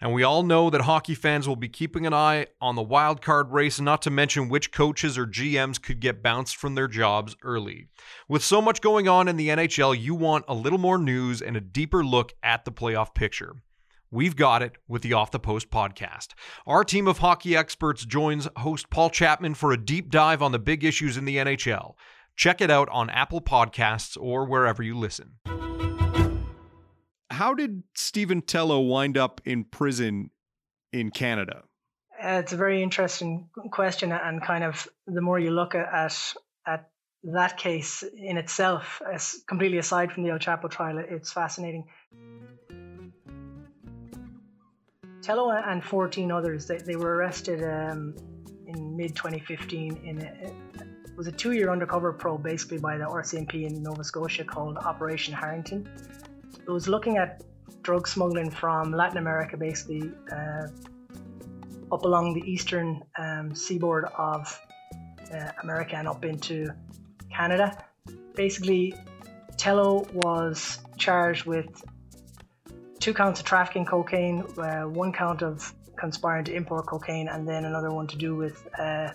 And 0.00 0.12
we 0.12 0.22
all 0.22 0.44
know 0.44 0.70
that 0.70 0.82
hockey 0.82 1.16
fans 1.16 1.48
will 1.48 1.56
be 1.56 1.68
keeping 1.68 2.06
an 2.06 2.14
eye 2.14 2.46
on 2.60 2.76
the 2.76 2.84
wild 2.84 3.20
card 3.20 3.50
race, 3.50 3.80
not 3.80 4.00
to 4.02 4.10
mention 4.10 4.48
which 4.48 4.70
coaches 4.70 5.18
or 5.18 5.26
GMs 5.26 5.82
could 5.82 5.98
get 5.98 6.22
bounced 6.22 6.54
from 6.54 6.76
their 6.76 6.86
jobs 6.86 7.34
early. 7.42 7.88
With 8.28 8.44
so 8.44 8.62
much 8.62 8.80
going 8.80 9.08
on 9.08 9.26
in 9.26 9.36
the 9.36 9.48
NHL, 9.48 10.00
you 10.00 10.14
want 10.14 10.44
a 10.46 10.54
little 10.54 10.78
more 10.78 10.98
news 10.98 11.42
and 11.42 11.56
a 11.56 11.60
deeper 11.60 12.04
look 12.04 12.32
at 12.44 12.64
the 12.64 12.70
playoff 12.70 13.12
picture. 13.12 13.56
We've 14.10 14.36
got 14.36 14.62
it 14.62 14.76
with 14.86 15.02
the 15.02 15.14
Off 15.14 15.32
the 15.32 15.40
Post 15.40 15.70
podcast. 15.70 16.28
Our 16.66 16.84
team 16.84 17.08
of 17.08 17.18
hockey 17.18 17.56
experts 17.56 18.04
joins 18.04 18.46
host 18.56 18.88
Paul 18.88 19.10
Chapman 19.10 19.54
for 19.54 19.72
a 19.72 19.76
deep 19.76 20.10
dive 20.10 20.42
on 20.42 20.52
the 20.52 20.58
big 20.60 20.84
issues 20.84 21.16
in 21.16 21.24
the 21.24 21.36
NHL. 21.36 21.94
Check 22.36 22.60
it 22.60 22.70
out 22.70 22.88
on 22.90 23.10
Apple 23.10 23.40
Podcasts 23.40 24.16
or 24.20 24.44
wherever 24.44 24.82
you 24.82 24.96
listen. 24.96 25.32
How 27.30 27.54
did 27.54 27.82
Stephen 27.94 28.42
Tello 28.42 28.80
wind 28.80 29.18
up 29.18 29.40
in 29.44 29.64
prison 29.64 30.30
in 30.92 31.10
Canada? 31.10 31.64
Uh, 32.22 32.40
it's 32.42 32.52
a 32.52 32.56
very 32.56 32.82
interesting 32.82 33.48
question, 33.72 34.12
and 34.12 34.42
kind 34.42 34.64
of 34.64 34.88
the 35.06 35.20
more 35.20 35.38
you 35.38 35.50
look 35.50 35.74
at 35.74 36.34
at 36.66 36.88
that 37.24 37.56
case 37.56 38.04
in 38.16 38.38
itself, 38.38 39.02
as 39.12 39.42
completely 39.48 39.78
aside 39.78 40.12
from 40.12 40.22
the 40.22 40.30
El 40.30 40.38
Chapo 40.38 40.70
trial, 40.70 40.98
it's 40.98 41.32
fascinating. 41.32 41.84
Tello 45.26 45.50
and 45.50 45.84
14 45.84 46.30
others, 46.30 46.66
they, 46.66 46.78
they 46.78 46.94
were 46.94 47.16
arrested 47.16 47.60
um, 47.64 48.14
in 48.68 48.96
mid 48.96 49.16
2015 49.16 50.00
in 50.04 50.22
a, 50.22 50.22
it 50.22 51.16
was 51.16 51.26
a 51.26 51.32
two-year 51.32 51.68
undercover 51.68 52.12
probe 52.12 52.44
basically 52.44 52.78
by 52.78 52.96
the 52.96 53.02
RCMP 53.02 53.66
in 53.66 53.82
Nova 53.82 54.04
Scotia 54.04 54.44
called 54.44 54.76
Operation 54.76 55.34
Harrington. 55.34 55.88
It 56.64 56.70
was 56.70 56.86
looking 56.86 57.16
at 57.16 57.42
drug 57.82 58.06
smuggling 58.06 58.52
from 58.52 58.92
Latin 58.92 59.18
America 59.18 59.56
basically 59.56 60.12
uh, 60.30 60.68
up 61.90 62.04
along 62.04 62.34
the 62.34 62.48
eastern 62.48 63.02
um, 63.18 63.52
seaboard 63.52 64.04
of 64.16 64.60
uh, 65.34 65.50
America 65.64 65.96
and 65.96 66.06
up 66.06 66.24
into 66.24 66.68
Canada. 67.34 67.76
Basically, 68.36 68.94
Tello 69.56 70.06
was 70.12 70.78
charged 70.96 71.46
with 71.46 71.82
two 73.06 73.14
counts 73.14 73.38
of 73.38 73.46
trafficking 73.46 73.84
cocaine, 73.84 74.42
uh, 74.58 74.82
one 74.82 75.12
count 75.12 75.40
of 75.40 75.72
conspiring 75.94 76.44
to 76.44 76.52
import 76.52 76.86
cocaine, 76.86 77.28
and 77.28 77.46
then 77.46 77.64
another 77.64 77.92
one 77.92 78.08
to 78.08 78.16
do 78.16 78.34
with 78.34 78.66
uh, 78.76 79.10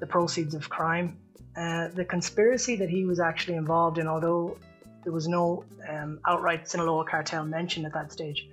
the 0.00 0.06
proceeds 0.08 0.54
of 0.54 0.68
crime. 0.68 1.16
Uh, 1.56 1.86
the 1.94 2.04
conspiracy 2.04 2.74
that 2.74 2.88
he 2.88 3.04
was 3.04 3.20
actually 3.20 3.54
involved 3.54 3.96
in, 3.98 4.08
although 4.08 4.58
there 5.04 5.12
was 5.12 5.28
no 5.28 5.64
um, 5.88 6.18
outright 6.26 6.68
Sinaloa 6.68 7.04
cartel 7.04 7.44
mentioned 7.44 7.86
at 7.86 7.92
that 7.92 8.10
stage, 8.10 8.44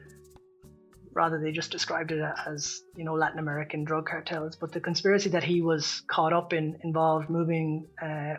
rather 1.13 1.39
they 1.39 1.51
just 1.51 1.72
described 1.72 2.12
it 2.12 2.24
as 2.46 2.84
you 2.96 3.06
know 3.06 3.15
Latin 3.15 3.39
American 3.39 3.86
drug 3.86 4.06
cartels. 4.06 4.56
But 4.56 4.72
the 4.72 4.82
conspiracy 4.82 5.30
that 5.30 5.44
he 5.44 5.62
was 5.62 6.01
caught 6.01 6.32
up 6.32 6.54
in 6.54 6.77
involved 6.84 7.27
moving 7.27 7.88
uh, 8.00 8.36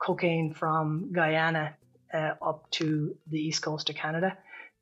cocaine 0.00 0.54
from 0.54 1.12
Guyana 1.12 1.76
uh, 2.12 2.34
up 2.42 2.68
to 2.72 3.16
the 3.28 3.38
east 3.38 3.62
coast 3.62 3.90
of 3.90 3.94
Canada. 3.94 4.36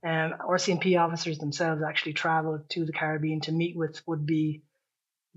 Um, 0.04 0.34
RCMP 0.40 1.00
officers 1.00 1.38
themselves 1.38 1.82
actually 1.82 2.14
travelled 2.14 2.68
to 2.70 2.84
the 2.84 2.92
Caribbean 2.92 3.40
to 3.42 3.52
meet 3.52 3.76
with 3.76 4.00
would 4.06 4.26
be 4.26 4.62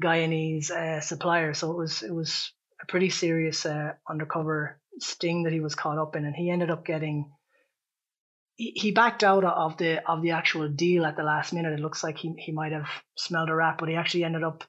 Guyanese 0.02 0.72
uh, 0.72 1.02
suppliers. 1.02 1.60
So 1.60 1.72
it 1.72 1.78
was 1.78 2.02
it 2.02 2.14
was 2.14 2.52
a 2.82 2.86
pretty 2.88 3.10
serious 3.10 3.66
uh, 3.66 3.94
undercover 4.10 4.80
sting 5.00 5.44
that 5.44 5.54
he 5.54 5.60
was 5.60 5.76
caught 5.76 5.98
up 5.98 6.16
in, 6.16 6.26
and 6.26 6.36
he 6.36 6.50
ended 6.50 6.72
up 6.72 6.86
getting. 6.86 7.32
He, 8.56 8.72
he 8.76 8.92
backed 8.92 9.24
out 9.24 9.44
of 9.44 9.78
the 9.78 10.08
of 10.10 10.22
the 10.22 10.32
actual 10.32 10.68
deal 10.70 11.06
at 11.06 11.16
the 11.16 11.24
last 11.24 11.54
minute. 11.54 11.74
It 11.74 11.82
looks 11.82 12.04
like 12.04 12.18
he, 12.18 12.34
he 12.38 12.52
might 12.52 12.72
have 12.72 12.90
smelled 13.16 13.50
a 13.50 13.56
rat, 13.56 13.78
but 13.78 13.90
he 13.90 13.96
actually 13.96 14.24
ended 14.24 14.44
up 14.44 14.64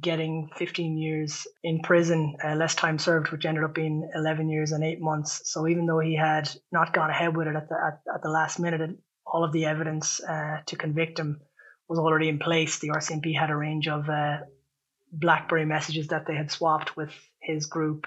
getting 0.00 0.48
15 0.56 0.96
years 0.96 1.46
in 1.62 1.80
prison, 1.80 2.36
uh, 2.42 2.54
less 2.54 2.74
time 2.74 2.98
served, 2.98 3.30
which 3.30 3.44
ended 3.44 3.64
up 3.64 3.74
being 3.74 4.08
11 4.14 4.48
years 4.48 4.72
and 4.72 4.82
eight 4.82 5.00
months. 5.00 5.50
So 5.50 5.66
even 5.66 5.86
though 5.86 5.98
he 5.98 6.16
had 6.16 6.48
not 6.70 6.94
gone 6.94 7.10
ahead 7.10 7.36
with 7.36 7.48
it 7.48 7.56
at 7.56 7.68
the 7.68 7.74
at, 7.74 8.00
at 8.14 8.22
the 8.22 8.30
last 8.30 8.58
minute, 8.58 8.98
all 9.26 9.44
of 9.44 9.52
the 9.52 9.66
evidence 9.66 10.22
uh, 10.22 10.58
to 10.66 10.76
convict 10.76 11.18
him 11.18 11.40
was 11.88 11.98
already 11.98 12.28
in 12.28 12.38
place. 12.38 12.78
The 12.78 12.88
RCMP 12.88 13.38
had 13.38 13.50
a 13.50 13.56
range 13.56 13.88
of 13.88 14.08
uh, 14.08 14.38
BlackBerry 15.12 15.66
messages 15.66 16.08
that 16.08 16.26
they 16.26 16.34
had 16.34 16.50
swapped 16.50 16.96
with 16.96 17.12
his 17.40 17.66
group, 17.66 18.06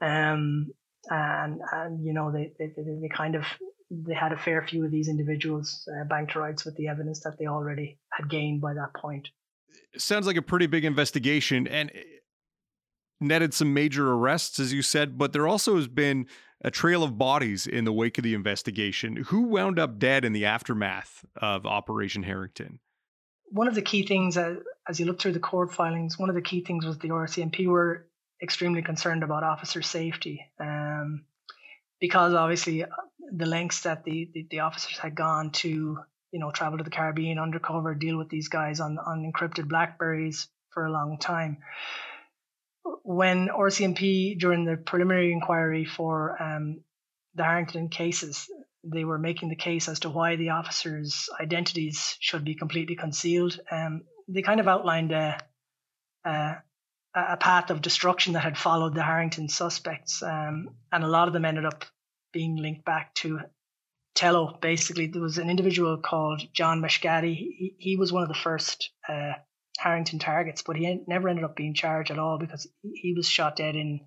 um, 0.00 0.72
and 1.10 1.60
and 1.72 2.04
you 2.04 2.14
know 2.14 2.32
they, 2.32 2.52
they 2.58 2.72
they 2.76 3.08
kind 3.14 3.34
of 3.34 3.44
they 3.90 4.14
had 4.14 4.32
a 4.32 4.38
fair 4.38 4.66
few 4.66 4.84
of 4.84 4.90
these 4.90 5.08
individuals 5.08 5.86
uh, 5.92 6.04
banked 6.04 6.34
rights 6.36 6.64
with 6.64 6.76
the 6.76 6.88
evidence 6.88 7.20
that 7.20 7.38
they 7.38 7.46
already 7.46 7.98
had 8.10 8.28
gained 8.30 8.60
by 8.60 8.74
that 8.74 8.94
point 8.94 9.28
sounds 9.96 10.26
like 10.26 10.36
a 10.36 10.42
pretty 10.42 10.66
big 10.66 10.84
investigation 10.84 11.66
and 11.66 11.90
eh, 11.94 12.02
netted 13.20 13.54
some 13.54 13.74
major 13.74 14.12
arrests, 14.12 14.58
as 14.58 14.72
you 14.72 14.82
said, 14.82 15.18
but 15.18 15.32
there 15.32 15.46
also 15.46 15.76
has 15.76 15.88
been 15.88 16.26
a 16.62 16.70
trail 16.70 17.02
of 17.02 17.18
bodies 17.18 17.66
in 17.66 17.84
the 17.84 17.92
wake 17.92 18.18
of 18.18 18.24
the 18.24 18.34
investigation. 18.34 19.16
Who 19.28 19.42
wound 19.42 19.78
up 19.78 19.98
dead 19.98 20.24
in 20.24 20.32
the 20.32 20.46
aftermath 20.46 21.24
of 21.36 21.66
Operation 21.66 22.22
Harrington? 22.22 22.80
One 23.50 23.68
of 23.68 23.74
the 23.74 23.82
key 23.82 24.06
things, 24.06 24.36
uh, 24.36 24.56
as 24.88 25.00
you 25.00 25.06
look 25.06 25.20
through 25.20 25.32
the 25.32 25.40
court 25.40 25.72
filings, 25.72 26.18
one 26.18 26.28
of 26.28 26.34
the 26.34 26.42
key 26.42 26.62
things 26.62 26.84
was 26.84 26.98
the 26.98 27.08
RCMP 27.08 27.66
were 27.66 28.08
extremely 28.42 28.82
concerned 28.82 29.22
about 29.22 29.42
officer 29.42 29.82
safety. 29.82 30.44
Um, 30.60 31.24
because 32.00 32.34
obviously 32.34 32.84
uh, 32.84 32.88
the 33.32 33.46
lengths 33.46 33.82
that 33.82 34.04
the, 34.04 34.30
the, 34.32 34.46
the 34.50 34.60
officers 34.60 34.98
had 34.98 35.14
gone 35.14 35.50
to 35.50 35.98
you 36.32 36.38
know, 36.38 36.50
travel 36.50 36.78
to 36.78 36.84
the 36.84 36.90
Caribbean 36.90 37.38
undercover, 37.38 37.94
deal 37.94 38.18
with 38.18 38.28
these 38.28 38.48
guys 38.48 38.80
on, 38.80 38.98
on 38.98 39.30
encrypted 39.30 39.68
Blackberries 39.68 40.48
for 40.70 40.86
a 40.86 40.92
long 40.92 41.18
time. 41.18 41.58
When 43.02 43.48
RCMP, 43.48 44.38
during 44.38 44.64
the 44.64 44.76
preliminary 44.76 45.32
inquiry 45.32 45.84
for 45.84 46.40
um, 46.42 46.80
the 47.34 47.44
Harrington 47.44 47.88
cases, 47.88 48.48
they 48.84 49.04
were 49.04 49.18
making 49.18 49.48
the 49.48 49.56
case 49.56 49.88
as 49.88 50.00
to 50.00 50.10
why 50.10 50.36
the 50.36 50.50
officers' 50.50 51.28
identities 51.40 52.16
should 52.20 52.44
be 52.44 52.54
completely 52.54 52.96
concealed. 52.96 53.58
Um, 53.70 54.02
they 54.28 54.42
kind 54.42 54.60
of 54.60 54.68
outlined 54.68 55.12
a, 55.12 55.38
a, 56.24 56.56
a, 57.14 57.36
path 57.36 57.70
of 57.70 57.82
destruction 57.82 58.34
that 58.34 58.44
had 58.44 58.56
followed 58.56 58.94
the 58.94 59.02
Harrington 59.02 59.48
suspects, 59.48 60.22
um, 60.22 60.70
and 60.92 61.04
a 61.04 61.08
lot 61.08 61.28
of 61.28 61.34
them 61.34 61.44
ended 61.44 61.64
up 61.64 61.84
being 62.32 62.56
linked 62.56 62.84
back 62.84 63.14
to 63.14 63.40
Tello, 64.18 64.58
basically, 64.60 65.06
there 65.06 65.22
was 65.22 65.38
an 65.38 65.48
individual 65.48 65.96
called 65.96 66.42
John 66.52 66.82
Mashgati. 66.82 67.36
He, 67.36 67.76
he 67.78 67.96
was 67.96 68.12
one 68.12 68.24
of 68.24 68.28
the 68.28 68.34
first 68.34 68.90
uh, 69.08 69.34
Harrington 69.78 70.18
targets, 70.18 70.62
but 70.62 70.74
he 70.74 71.04
never 71.06 71.28
ended 71.28 71.44
up 71.44 71.54
being 71.54 71.72
charged 71.72 72.10
at 72.10 72.18
all 72.18 72.36
because 72.36 72.66
he 72.82 73.14
was 73.16 73.28
shot 73.28 73.54
dead 73.54 73.76
in, 73.76 74.00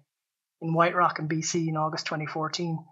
in 0.60 0.74
White 0.74 0.96
Rock 0.96 1.20
in 1.20 1.30
BC 1.30 1.70
in 1.70 1.78
August 1.78 2.08
2014. 2.08 2.84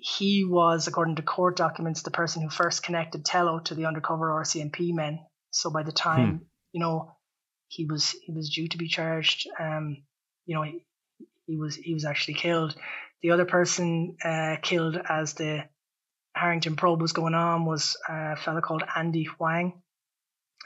He 0.00 0.46
was, 0.46 0.86
according 0.86 1.16
to 1.16 1.22
court 1.22 1.58
documents, 1.58 2.00
the 2.00 2.10
person 2.10 2.40
who 2.40 2.48
first 2.48 2.82
connected 2.82 3.22
Tello 3.22 3.58
to 3.64 3.74
the 3.74 3.84
undercover 3.84 4.30
RCMP 4.42 4.94
men. 4.94 5.20
So 5.50 5.68
by 5.68 5.82
the 5.82 5.92
time, 5.92 6.30
hmm. 6.30 6.44
you 6.72 6.80
know, 6.80 7.16
he 7.68 7.84
was 7.84 8.16
he 8.22 8.32
was 8.32 8.48
due 8.48 8.68
to 8.68 8.78
be 8.78 8.88
charged, 8.88 9.46
um, 9.58 10.04
you 10.46 10.54
know, 10.54 10.62
he, 10.62 10.86
he 11.44 11.58
was 11.58 11.76
he 11.76 11.92
was 11.92 12.06
actually 12.06 12.34
killed. 12.34 12.74
The 13.20 13.32
other 13.32 13.44
person 13.44 14.16
uh, 14.24 14.56
killed 14.62 14.96
as 15.06 15.34
the 15.34 15.64
Harrington 16.40 16.76
probe 16.76 17.02
was 17.02 17.12
going 17.12 17.34
on 17.34 17.66
was 17.66 17.96
a 18.08 18.36
fellow 18.36 18.60
called 18.60 18.82
Andy 18.96 19.24
Huang. 19.24 19.82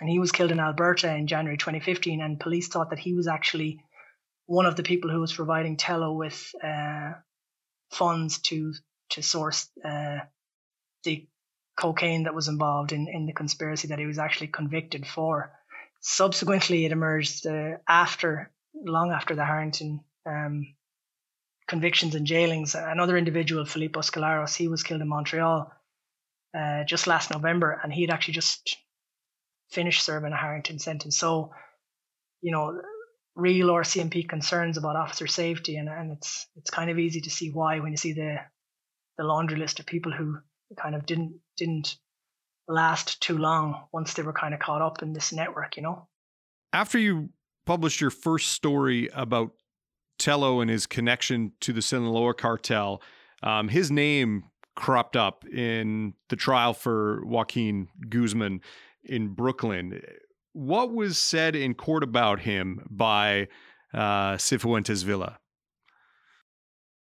And 0.00 0.08
he 0.08 0.18
was 0.18 0.32
killed 0.32 0.52
in 0.52 0.60
Alberta 0.60 1.14
in 1.14 1.26
January 1.26 1.56
2015. 1.56 2.20
And 2.20 2.40
police 2.40 2.68
thought 2.68 2.90
that 2.90 2.98
he 2.98 3.14
was 3.14 3.26
actually 3.26 3.80
one 4.46 4.66
of 4.66 4.76
the 4.76 4.82
people 4.82 5.10
who 5.10 5.20
was 5.20 5.32
providing 5.32 5.76
Tello 5.76 6.12
with 6.12 6.54
uh, 6.62 7.12
funds 7.90 8.38
to 8.42 8.72
to 9.10 9.22
source 9.22 9.68
uh, 9.84 10.18
the 11.04 11.26
cocaine 11.76 12.24
that 12.24 12.34
was 12.34 12.48
involved 12.48 12.92
in, 12.92 13.08
in 13.08 13.26
the 13.26 13.32
conspiracy 13.32 13.88
that 13.88 13.98
he 13.98 14.06
was 14.06 14.18
actually 14.18 14.48
convicted 14.48 15.06
for. 15.06 15.52
Subsequently, 16.00 16.84
it 16.84 16.92
emerged 16.92 17.46
uh, 17.46 17.78
after, 17.88 18.50
long 18.74 19.10
after 19.10 19.34
the 19.34 19.44
Harrington 19.44 20.00
um, 20.26 20.74
convictions 21.74 22.14
and 22.14 22.24
jailings. 22.24 22.76
Another 22.76 23.16
individual, 23.16 23.64
Filippo 23.64 24.00
Scalaros, 24.00 24.54
he 24.54 24.68
was 24.68 24.84
killed 24.84 25.00
in 25.00 25.08
Montreal 25.08 25.72
uh, 26.56 26.84
just 26.84 27.08
last 27.08 27.32
November, 27.32 27.80
and 27.82 27.92
he 27.92 28.02
had 28.02 28.10
actually 28.10 28.34
just 28.34 28.76
finished 29.70 30.04
serving 30.04 30.32
a 30.32 30.36
Harrington 30.36 30.78
sentence. 30.78 31.18
So, 31.18 31.50
you 32.42 32.52
know, 32.52 32.80
real 33.34 33.70
RCMP 33.70 34.28
concerns 34.28 34.76
about 34.76 34.94
officer 34.94 35.26
safety, 35.26 35.74
and, 35.76 35.88
and 35.88 36.12
it's 36.12 36.46
it's 36.54 36.70
kind 36.70 36.90
of 36.90 36.98
easy 37.00 37.20
to 37.22 37.30
see 37.30 37.50
why 37.50 37.80
when 37.80 37.90
you 37.90 37.96
see 37.96 38.12
the 38.12 38.36
the 39.18 39.24
laundry 39.24 39.58
list 39.58 39.80
of 39.80 39.86
people 39.86 40.12
who 40.12 40.38
kind 40.80 40.94
of 40.94 41.06
didn't 41.06 41.34
didn't 41.56 41.96
last 42.68 43.20
too 43.20 43.36
long 43.36 43.88
once 43.92 44.14
they 44.14 44.22
were 44.22 44.32
kind 44.32 44.54
of 44.54 44.60
caught 44.60 44.80
up 44.80 45.02
in 45.02 45.12
this 45.12 45.32
network, 45.32 45.76
you 45.76 45.82
know. 45.82 46.06
After 46.72 47.00
you 47.00 47.30
published 47.66 48.00
your 48.00 48.10
first 48.10 48.50
story 48.50 49.08
about 49.12 49.50
Tello 50.18 50.60
and 50.60 50.70
his 50.70 50.86
connection 50.86 51.52
to 51.60 51.72
the 51.72 51.82
Sinaloa 51.82 52.34
cartel, 52.34 53.02
um, 53.42 53.68
his 53.68 53.90
name 53.90 54.44
cropped 54.74 55.16
up 55.16 55.44
in 55.46 56.14
the 56.28 56.36
trial 56.36 56.74
for 56.74 57.24
Joaquin 57.24 57.88
Guzman 58.08 58.60
in 59.04 59.28
Brooklyn. 59.28 60.00
What 60.52 60.92
was 60.92 61.18
said 61.18 61.56
in 61.56 61.74
court 61.74 62.02
about 62.02 62.40
him 62.40 62.86
by 62.90 63.48
uh, 63.92 64.34
Cifuentes 64.36 65.04
Villa? 65.04 65.38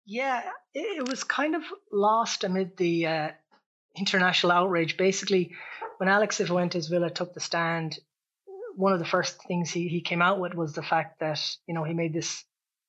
Yeah, 0.05 0.41
it, 0.73 1.07
was 1.07 1.23
kind 1.23 1.55
of 1.55 1.63
lost 1.91 2.43
amid 2.43 2.77
the 2.77 3.07
uh, 3.07 3.29
international 3.97 4.53
outrage. 4.53 4.95
Basically, 4.95 5.53
when 5.97 6.07
Alex 6.07 6.37
Cifuentes 6.37 6.89
Villa 6.89 7.09
took 7.09 7.33
the 7.33 7.39
stand, 7.39 7.99
one 8.75 8.93
of 8.93 8.99
the 8.99 9.05
first 9.05 9.43
things 9.47 9.69
he, 9.69 9.87
he 9.87 10.01
came 10.01 10.21
out 10.21 10.39
with 10.39 10.53
was 10.53 10.73
the 10.73 10.83
fact 10.83 11.19
that, 11.19 11.41
you 11.67 11.73
know, 11.73 11.83
he 11.83 11.93
made 11.93 12.13
this 12.13 12.45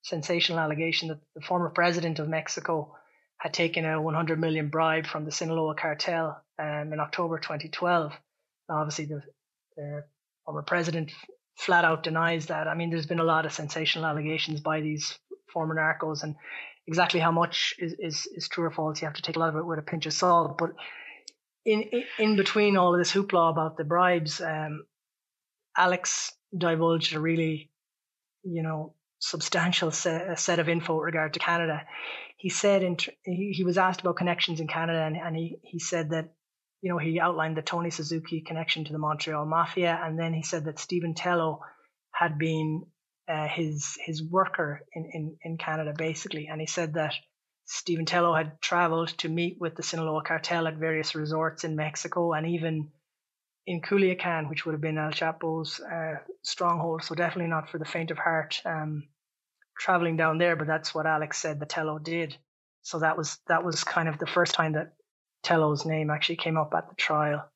sensational 0.09 0.59
allegation 0.59 1.09
that 1.09 1.21
the 1.35 1.41
former 1.43 1.71
president 1.71 2.19
of 2.19 2.29
Mexico 2.29 2.97
had 3.39 3.55
taken 3.55 3.85
a 3.85 4.01
100 4.01 4.41
million 4.41 4.69
bribe 4.69 5.07
from 5.07 5.25
the 5.25 5.31
Sinaloa 5.31 5.75
cartel 5.75 6.43
um, 6.59 6.93
in 6.93 6.99
October 6.99 7.39
2012. 7.39 8.13
Now, 8.69 8.77
obviously, 8.77 9.07
the, 9.07 9.23
former 10.45 10.63
president 10.63 11.13
flat 11.57 11.85
out 11.85 12.03
denies 12.03 12.47
that. 12.47 12.67
I 12.67 12.75
mean, 12.75 12.91
there's 12.91 13.07
been 13.07 13.21
a 13.21 13.25
lot 13.25 13.47
of 13.47 13.53
sensational 13.53 14.07
allegations 14.07 14.61
by 14.61 14.81
these 14.81 15.19
former 15.53 15.77
narcos, 15.77 16.23
and 16.23 16.35
exactly 16.87 17.21
how 17.21 17.31
much 17.31 17.75
is, 17.79 17.95
is, 17.99 18.27
is 18.35 18.49
true 18.49 18.65
or 18.65 18.71
false, 18.71 19.01
you 19.01 19.07
have 19.07 19.15
to 19.15 19.23
take 19.23 19.37
a 19.37 19.39
lot 19.39 19.51
of 19.51 19.57
it 19.57 19.67
with 19.67 19.79
a 19.79 19.83
pinch 19.83 20.07
of 20.07 20.13
salt. 20.13 20.59
But 20.59 20.73
in 21.65 21.85
in 22.19 22.37
between 22.37 22.77
all 22.77 22.95
of 22.95 22.99
this 22.99 23.13
hoopla 23.13 23.51
about 23.51 23.77
the 23.77 23.85
bribes, 23.85 24.41
um, 24.41 24.85
Alex 25.77 26.33
divulged 26.57 27.15
a 27.15 27.21
really, 27.21 27.71
you 28.43 28.63
know, 28.63 28.95
substantial 29.19 29.91
set, 29.91 30.59
of 30.59 30.69
info 30.69 30.97
with 30.97 31.05
regard 31.05 31.35
to 31.35 31.41
Canada. 31.41 31.83
He 32.37 32.49
said 32.49 32.83
in, 32.83 32.97
he, 33.25 33.53
he 33.53 33.65
was 33.65 33.79
asked 33.79 34.01
about 34.01 34.17
connections 34.17 34.61
in 34.61 34.69
Canada, 34.69 35.03
and, 35.03 35.17
and 35.17 35.37
he, 35.37 35.59
he 35.63 35.79
said 35.79 36.11
that, 36.11 36.33
you 36.81 36.91
know, 36.91 36.99
he 36.99 37.19
outlined 37.19 37.57
the 37.57 37.63
Tony 37.63 37.91
Suzuki 37.91 38.41
connection 38.41 38.85
to 38.85 38.93
the 38.93 38.99
Montreal 38.99 39.45
Mafia, 39.45 40.01
and 40.03 40.19
then 40.19 40.33
he 40.33 40.43
said 40.43 40.67
that 40.67 40.79
Stephen 40.79 41.15
Tello 41.15 41.61
had 42.13 42.39
been 42.39 42.85
uh, 43.29 43.47
his 43.47 43.99
his 44.05 44.23
worker 44.23 44.81
in, 44.95 45.11
in, 45.13 45.37
in 45.43 45.59
Canada, 45.59 45.93
basically. 45.97 46.49
And 46.49 46.61
he 46.61 46.67
said 46.67 46.95
that 46.95 47.15
Stephen 47.67 48.07
Tello 48.07 48.35
had 48.35 48.61
traveled 48.61 49.09
to 49.19 49.29
meet 49.29 49.59
with 49.61 49.77
the 49.77 49.83
Sinaloa 49.83 50.23
cartel 50.23 50.67
at 50.67 50.79
various 50.79 51.15
resorts 51.15 51.65
in 51.65 51.77
Mexico 51.77 52.33
and 52.33 52.47
even 52.47 52.89
in 53.69 53.83
Culiacan, 53.83 54.49
which 54.49 54.65
would 54.65 54.73
have 54.73 54.81
been 54.81 54.97
El 54.97 55.11
Chapo's 55.11 55.79
uh, 55.79 56.15
stronghold. 56.43 57.05
So 57.05 57.15
definitely 57.15 57.51
not 57.51 57.69
for 57.69 57.77
the 57.79 57.85
faint 57.85 58.11
of 58.11 58.17
heart 58.17 58.63
um, 58.65 59.05
traveling 59.79 60.17
down 60.17 60.39
there. 60.39 60.57
But 60.57 60.67
that's 60.67 60.95
what 60.95 61.07
Alex 61.07 61.37
said 61.37 61.61
that 61.61 61.69
Tello 61.69 61.99
did. 61.99 62.35
So 62.81 63.01
that 63.01 63.19
was 63.19 63.39
that 63.47 63.63
was 63.63 63.85
kind 63.85 64.09
of 64.09 64.19
the 64.19 64.27
first 64.27 64.55
time 64.55 64.73
that 64.73 64.95
Tello's 65.43 65.85
name 65.85 66.09
actually 66.09 66.37
came 66.37 66.57
up 66.57 66.73
at 66.75 66.89
the 66.89 66.95
trial. 66.95 67.47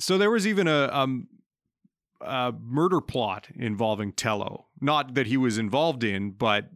So 0.00 0.18
there 0.18 0.30
was 0.30 0.44
even 0.44 0.66
a 0.66 0.88
um, 0.92 1.28
a 2.20 2.52
murder 2.60 3.00
plot 3.00 3.46
involving 3.54 4.12
Tello. 4.12 4.66
Not 4.80 5.14
that 5.14 5.28
he 5.28 5.36
was 5.36 5.56
involved 5.56 6.02
in, 6.02 6.32
but 6.32 6.68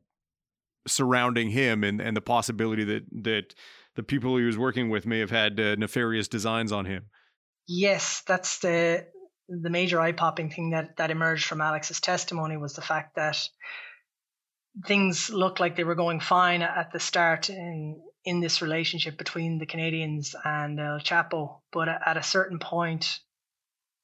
surrounding 0.87 1.51
him 1.51 1.83
and, 1.83 2.01
and 2.01 2.17
the 2.17 2.21
possibility 2.21 2.85
that 2.85 3.03
that 3.25 3.57
the 3.97 4.05
people 4.05 4.37
he 4.37 4.45
was 4.45 4.57
working 4.57 4.89
with 4.89 5.05
may 5.05 5.19
have 5.19 5.33
had 5.33 5.59
uh, 5.59 5.75
nefarious 5.75 6.29
designs 6.29 6.71
on 6.71 6.85
him. 6.85 7.07
Yes, 7.69 8.23
that's 8.27 8.61
the 8.61 9.07
the 9.49 9.71
major 9.71 10.01
eye 10.01 10.13
popping 10.13 10.51
thing 10.51 10.71
that 10.71 10.97
that 10.99 11.11
emerged 11.11 11.47
from 11.47 11.61
Alex's 11.61 12.01
testimony 12.01 12.57
was 12.57 12.75
the 12.75 12.83
fact 12.83 13.17
that 13.17 13.39
things 14.87 15.31
looked 15.31 15.61
like 15.61 15.77
they 15.77 15.85
were 15.85 15.95
going 15.95 16.21
fine 16.21 16.63
at 16.63 16.93
the 16.93 17.01
start 17.01 17.51
in 17.51 18.03
in 18.25 18.41
this 18.41 18.63
relationship 18.63 19.17
between 19.19 19.59
the 19.59 19.67
Canadians 19.67 20.35
and 20.45 20.81
El 20.81 20.99
Chapo, 21.01 21.61
but 21.73 21.89
at 21.89 22.17
a 22.17 22.23
certain 22.23 22.59
point, 22.59 23.21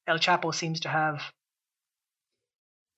El 0.07 0.17
Chapo 0.19 0.53
seems 0.53 0.81
to 0.81 0.89
have 0.89 1.21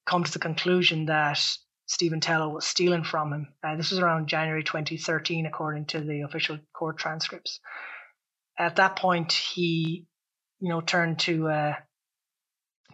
come 0.06 0.24
to 0.24 0.32
the 0.32 0.40
conclusion 0.40 1.08
that 1.08 1.40
Stephen 1.88 2.22
Tello 2.22 2.50
was 2.50 2.66
stealing 2.66 3.04
from 3.04 3.34
him. 3.34 3.48
Uh, 3.64 3.76
this 3.76 3.92
was 3.92 4.00
around 4.00 4.28
January 4.28 4.64
2013, 4.64 5.46
according 5.46 5.86
to 5.88 6.02
the 6.02 6.22
official 6.22 6.60
court 6.74 6.98
transcripts. 6.98 7.60
At 8.58 8.78
that 8.78 8.96
point, 8.96 9.34
he, 9.34 10.06
you 10.60 10.70
know, 10.70 10.82
turned 10.82 11.20
to 11.20 11.48
uh, 11.48 11.74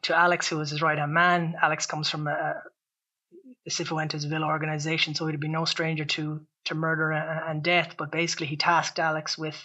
to 0.03 0.15
Alex, 0.15 0.47
who 0.47 0.57
was 0.57 0.71
his 0.71 0.81
right 0.81 0.97
hand 0.97 1.13
man. 1.13 1.55
Alex 1.61 1.85
comes 1.85 2.09
from 2.09 2.27
a, 2.27 2.61
the 3.65 3.71
Cifuentes 3.71 4.25
Villa 4.25 4.47
organization, 4.47 5.13
so 5.13 5.27
he'd 5.27 5.39
be 5.39 5.47
no 5.47 5.65
stranger 5.65 6.05
to 6.05 6.41
to 6.65 6.75
murder 6.75 7.11
and 7.11 7.63
death. 7.63 7.95
But 7.97 8.11
basically, 8.11 8.47
he 8.47 8.57
tasked 8.57 8.99
Alex 8.99 9.37
with 9.37 9.55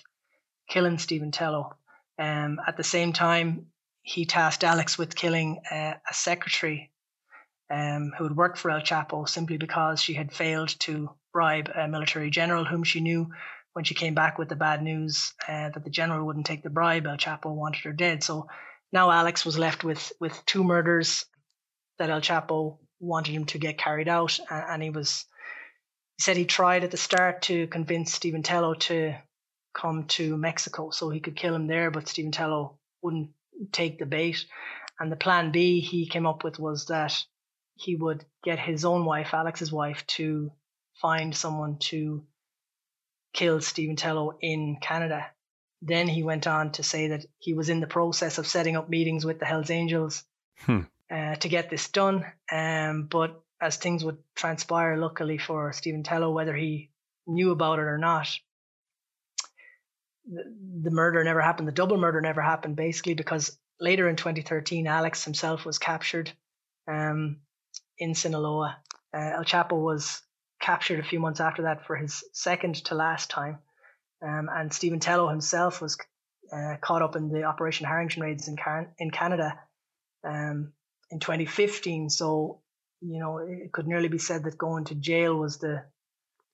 killing 0.68 0.98
Stephen 0.98 1.30
Tello. 1.30 1.76
Um, 2.18 2.60
at 2.66 2.76
the 2.76 2.84
same 2.84 3.12
time, 3.12 3.66
he 4.02 4.24
tasked 4.24 4.64
Alex 4.64 4.96
with 4.96 5.14
killing 5.14 5.60
uh, 5.70 5.94
a 6.08 6.14
secretary 6.14 6.90
um, 7.70 8.12
who 8.16 8.24
had 8.24 8.36
worked 8.36 8.58
for 8.58 8.70
El 8.70 8.80
Chapo 8.80 9.28
simply 9.28 9.56
because 9.56 10.00
she 10.00 10.14
had 10.14 10.32
failed 10.32 10.68
to 10.80 11.10
bribe 11.32 11.70
a 11.74 11.88
military 11.88 12.30
general 12.30 12.64
whom 12.64 12.84
she 12.84 13.00
knew 13.00 13.30
when 13.76 13.84
she 13.84 13.92
came 13.92 14.14
back 14.14 14.38
with 14.38 14.48
the 14.48 14.56
bad 14.56 14.82
news 14.82 15.34
uh, 15.46 15.68
that 15.68 15.84
the 15.84 15.90
general 15.90 16.24
wouldn't 16.24 16.46
take 16.46 16.62
the 16.62 16.70
bribe. 16.70 17.06
El 17.06 17.18
Chapo 17.18 17.54
wanted 17.54 17.84
her 17.84 17.92
dead. 17.92 18.24
So 18.24 18.48
now 18.90 19.10
Alex 19.10 19.44
was 19.44 19.58
left 19.58 19.84
with 19.84 20.14
with 20.18 20.32
two 20.46 20.64
murders 20.64 21.26
that 21.98 22.08
El 22.08 22.22
Chapo 22.22 22.78
wanted 23.00 23.32
him 23.32 23.44
to 23.44 23.58
get 23.58 23.76
carried 23.76 24.08
out, 24.08 24.40
and, 24.48 24.64
and 24.70 24.82
he 24.82 24.88
was. 24.88 25.26
He 26.16 26.22
said 26.22 26.38
he 26.38 26.46
tried 26.46 26.84
at 26.84 26.90
the 26.90 26.96
start 26.96 27.42
to 27.42 27.66
convince 27.66 28.14
Stephen 28.14 28.42
Tello 28.42 28.72
to 28.88 29.14
come 29.74 30.04
to 30.04 30.38
Mexico 30.38 30.88
so 30.88 31.10
he 31.10 31.20
could 31.20 31.36
kill 31.36 31.54
him 31.54 31.66
there, 31.66 31.90
but 31.90 32.08
Stephen 32.08 32.32
Tello 32.32 32.78
wouldn't 33.02 33.28
take 33.72 33.98
the 33.98 34.06
bait. 34.06 34.46
And 34.98 35.12
the 35.12 35.16
plan 35.16 35.52
B 35.52 35.80
he 35.80 36.08
came 36.08 36.26
up 36.26 36.44
with 36.44 36.58
was 36.58 36.86
that 36.86 37.12
he 37.74 37.94
would 37.94 38.24
get 38.42 38.58
his 38.58 38.86
own 38.86 39.04
wife, 39.04 39.34
Alex's 39.34 39.70
wife, 39.70 40.06
to 40.06 40.50
find 40.94 41.36
someone 41.36 41.76
to 41.90 42.24
kill 43.36 43.60
Stephen 43.60 43.96
Tello 43.96 44.36
in 44.40 44.78
Canada. 44.80 45.26
Then 45.82 46.08
he 46.08 46.22
went 46.22 46.46
on 46.46 46.72
to 46.72 46.82
say 46.82 47.08
that 47.08 47.24
he 47.38 47.54
was 47.54 47.68
in 47.68 47.80
the 47.80 47.86
process 47.86 48.38
of 48.38 48.46
setting 48.46 48.76
up 48.76 48.88
meetings 48.88 49.24
with 49.24 49.38
the 49.38 49.44
Hells 49.44 49.70
Angels 49.70 50.24
hmm. 50.60 50.80
uh, 51.10 51.36
to 51.36 51.48
get 51.48 51.70
this 51.70 51.88
done. 51.88 52.24
Um, 52.50 53.06
but 53.10 53.40
as 53.60 53.76
things 53.76 54.04
would 54.04 54.18
transpire, 54.34 54.96
luckily 54.96 55.38
for 55.38 55.72
Stephen 55.72 56.02
Tello, 56.02 56.32
whether 56.32 56.56
he 56.56 56.90
knew 57.26 57.52
about 57.52 57.78
it 57.78 57.82
or 57.82 57.98
not, 57.98 58.28
the, 60.26 60.42
the 60.82 60.90
murder 60.90 61.22
never 61.22 61.40
happened. 61.40 61.68
The 61.68 61.72
double 61.72 61.98
murder 61.98 62.20
never 62.20 62.42
happened, 62.42 62.76
basically, 62.76 63.14
because 63.14 63.56
later 63.78 64.08
in 64.08 64.16
2013, 64.16 64.86
Alex 64.86 65.24
himself 65.24 65.64
was 65.64 65.78
captured. 65.78 66.32
Um, 66.88 67.40
in 67.98 68.14
Sinaloa. 68.14 68.78
Uh, 69.14 69.30
El 69.36 69.44
Chapo 69.44 69.82
was 69.82 70.22
captured 70.66 70.98
a 70.98 71.08
few 71.08 71.20
months 71.20 71.38
after 71.38 71.62
that 71.62 71.86
for 71.86 71.94
his 71.94 72.24
second 72.32 72.74
to 72.74 72.96
last 72.96 73.30
time. 73.30 73.58
Um, 74.20 74.48
and 74.52 74.72
Stephen 74.72 74.98
Tello 74.98 75.28
himself 75.28 75.80
was 75.80 75.96
uh, 76.52 76.74
caught 76.80 77.02
up 77.02 77.14
in 77.14 77.28
the 77.28 77.44
Operation 77.44 77.86
Harrington 77.86 78.22
raids 78.22 78.48
in, 78.48 78.56
Car- 78.56 78.92
in 78.98 79.10
Canada 79.10 79.58
um, 80.24 80.72
in 81.10 81.20
2015. 81.20 82.10
So, 82.10 82.62
you 83.00 83.20
know, 83.20 83.38
it 83.38 83.72
could 83.72 83.86
nearly 83.86 84.08
be 84.08 84.18
said 84.18 84.42
that 84.44 84.58
going 84.58 84.86
to 84.86 84.94
jail 84.96 85.36
was 85.36 85.58
the 85.58 85.84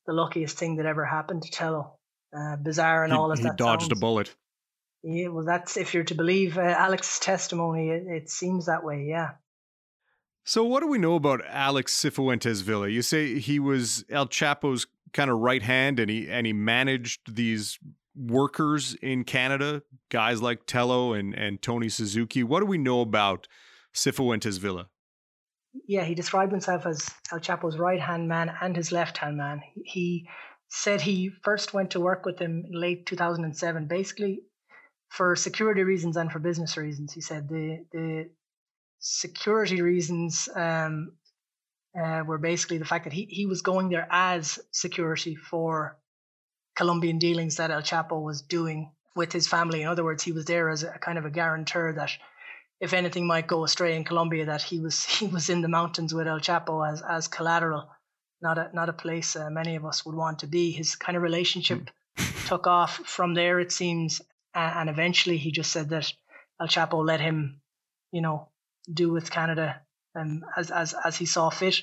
the 0.05 0.13
luckiest 0.13 0.59
thing 0.59 0.77
that 0.77 0.87
ever 0.87 1.05
happened 1.05 1.43
to 1.43 1.51
Tello. 1.51 1.97
Uh, 2.37 2.57
bizarre 2.57 3.05
and 3.05 3.13
he, 3.13 3.19
all 3.19 3.31
as 3.31 3.39
he 3.39 3.45
that 3.45 3.57
dodged 3.57 3.83
sounds. 3.83 3.93
a 3.93 3.97
bullet. 3.97 4.35
Yeah, 5.05 5.29
well, 5.29 5.45
that's 5.45 5.77
if 5.77 5.95
you're 5.95 6.05
to 6.05 6.15
believe 6.15 6.59
uh, 6.59 6.63
Alex's 6.63 7.21
testimony, 7.21 7.91
it, 7.91 8.07
it 8.09 8.31
seems 8.31 8.67
that 8.67 8.85
way. 8.85 9.07
Yeah. 9.09 9.31
So, 10.45 10.65
what 10.65 10.81
do 10.81 10.89
we 10.89 10.99
know 10.99 11.15
about 11.15 11.41
Alex 11.47 11.95
Cifuentes 11.95 12.63
Villa? 12.63 12.89
You 12.89 13.03
say 13.03 13.39
he 13.39 13.59
was 13.59 14.05
El 14.11 14.27
Chapo's 14.27 14.87
kind 15.13 15.31
of 15.31 15.39
right 15.39 15.63
hand, 15.63 16.01
and 16.01 16.11
he 16.11 16.29
and 16.29 16.47
he 16.47 16.53
managed 16.53 17.35
these 17.37 17.79
workers 18.17 18.95
in 18.95 19.25
Canada, 19.25 19.83
guys 20.11 20.43
like 20.43 20.67
Tello 20.67 21.13
and 21.13 21.35
and 21.35 21.63
Tony 21.63 21.89
Suzuki. 21.89 22.43
What 22.43 22.61
do 22.61 22.67
we 22.67 22.79
know 22.79 23.01
about 23.01 23.47
Cifuentes 23.95 24.59
Villa? 24.59 24.89
Yeah, 25.87 26.05
he 26.05 26.15
described 26.15 26.53
himself 26.53 26.87
as 26.87 27.09
El 27.31 27.41
Chapo's 27.41 27.79
right 27.79 28.01
hand 28.01 28.29
man 28.29 28.53
and 28.61 28.77
his 28.77 28.93
left 28.93 29.19
hand 29.19 29.37
man. 29.37 29.63
He 29.85 30.29
said 30.69 31.01
he 31.01 31.31
first 31.45 31.73
went 31.73 31.93
to 31.93 32.01
work 32.01 32.27
with 32.27 32.39
him 32.39 32.65
in 32.67 32.81
late 32.81 33.07
2007, 33.07 33.87
basically 33.87 34.41
for 35.09 35.37
security 35.37 35.83
reasons 35.83 36.17
and 36.17 36.33
for 36.33 36.41
business 36.41 36.77
reasons. 36.77 37.13
He 37.13 37.21
said 37.21 37.49
the 37.49 37.85
the 37.93 38.31
security 39.03 39.83
reasons 39.83 40.49
um, 40.55 41.13
uh, 42.01 42.23
were 42.25 42.39
basically 42.39 42.79
the 42.79 42.85
fact 42.85 43.05
that 43.05 43.13
he, 43.13 43.27
he 43.29 43.47
was 43.47 43.61
going 43.61 43.91
there 43.91 44.07
as 44.11 44.61
security 44.71 45.35
for 45.35 45.99
Colombian 46.77 47.19
dealings 47.19 47.57
that 47.57 47.71
El 47.71 47.83
Chapo 47.83 48.23
was 48.23 48.43
doing 48.43 48.93
with 49.15 49.33
his 49.33 49.47
family. 49.47 49.83
In 49.83 49.89
other 49.89 50.05
words, 50.05 50.23
he 50.23 50.33
was 50.33 50.47
there 50.47 50.71
as 50.71 50.85
a 50.85 50.99
kind 50.99 51.19
of 51.19 51.27
a 51.27 51.31
guarantor 51.31 51.93
that 51.95 52.13
if 52.81 52.95
anything 52.95 53.27
might 53.27 53.47
go 53.47 53.65
astray 53.65 53.97
in 53.97 54.05
Colombia, 54.05 54.47
that 54.47 54.63
he 54.63 54.79
was 54.79 55.05
he 55.19 55.27
was 55.27 55.51
in 55.51 55.61
the 55.61 55.69
mountains 55.69 56.15
with 56.15 56.29
El 56.29 56.41
Chapo 56.41 56.89
as 56.91 57.03
as 57.03 57.29
collateral. 57.29 57.91
not 58.41 58.57
a 58.59 58.71
not 58.73 58.89
a 58.89 58.93
place 58.93 59.35
uh, 59.37 59.51
many 59.51 59.75
of 59.77 59.85
us 59.85 60.07
would 60.07 60.15
want 60.15 60.39
to 60.39 60.47
be. 60.47 60.71
His 60.71 60.95
kind 60.95 61.17
of 61.17 61.23
relationship 61.23 61.91
mm. 62.17 62.49
took 62.49 62.67
off 62.69 62.97
from 63.05 63.35
there, 63.35 63.59
it 63.59 63.73
seems, 63.73 64.23
and 64.55 64.89
eventually 64.89 65.39
he 65.39 65.51
just 65.51 65.73
said 65.73 65.89
that 65.91 66.13
El 66.61 66.69
Chapo 66.69 67.05
let 67.05 67.21
him, 67.21 67.61
you 68.13 68.23
know, 68.23 68.49
do 68.93 69.11
with 69.11 69.31
Canada 69.31 69.81
um, 70.15 70.45
as 70.57 70.71
as 70.71 70.95
as 71.05 71.17
he 71.17 71.27
saw 71.27 71.51
fit. 71.51 71.83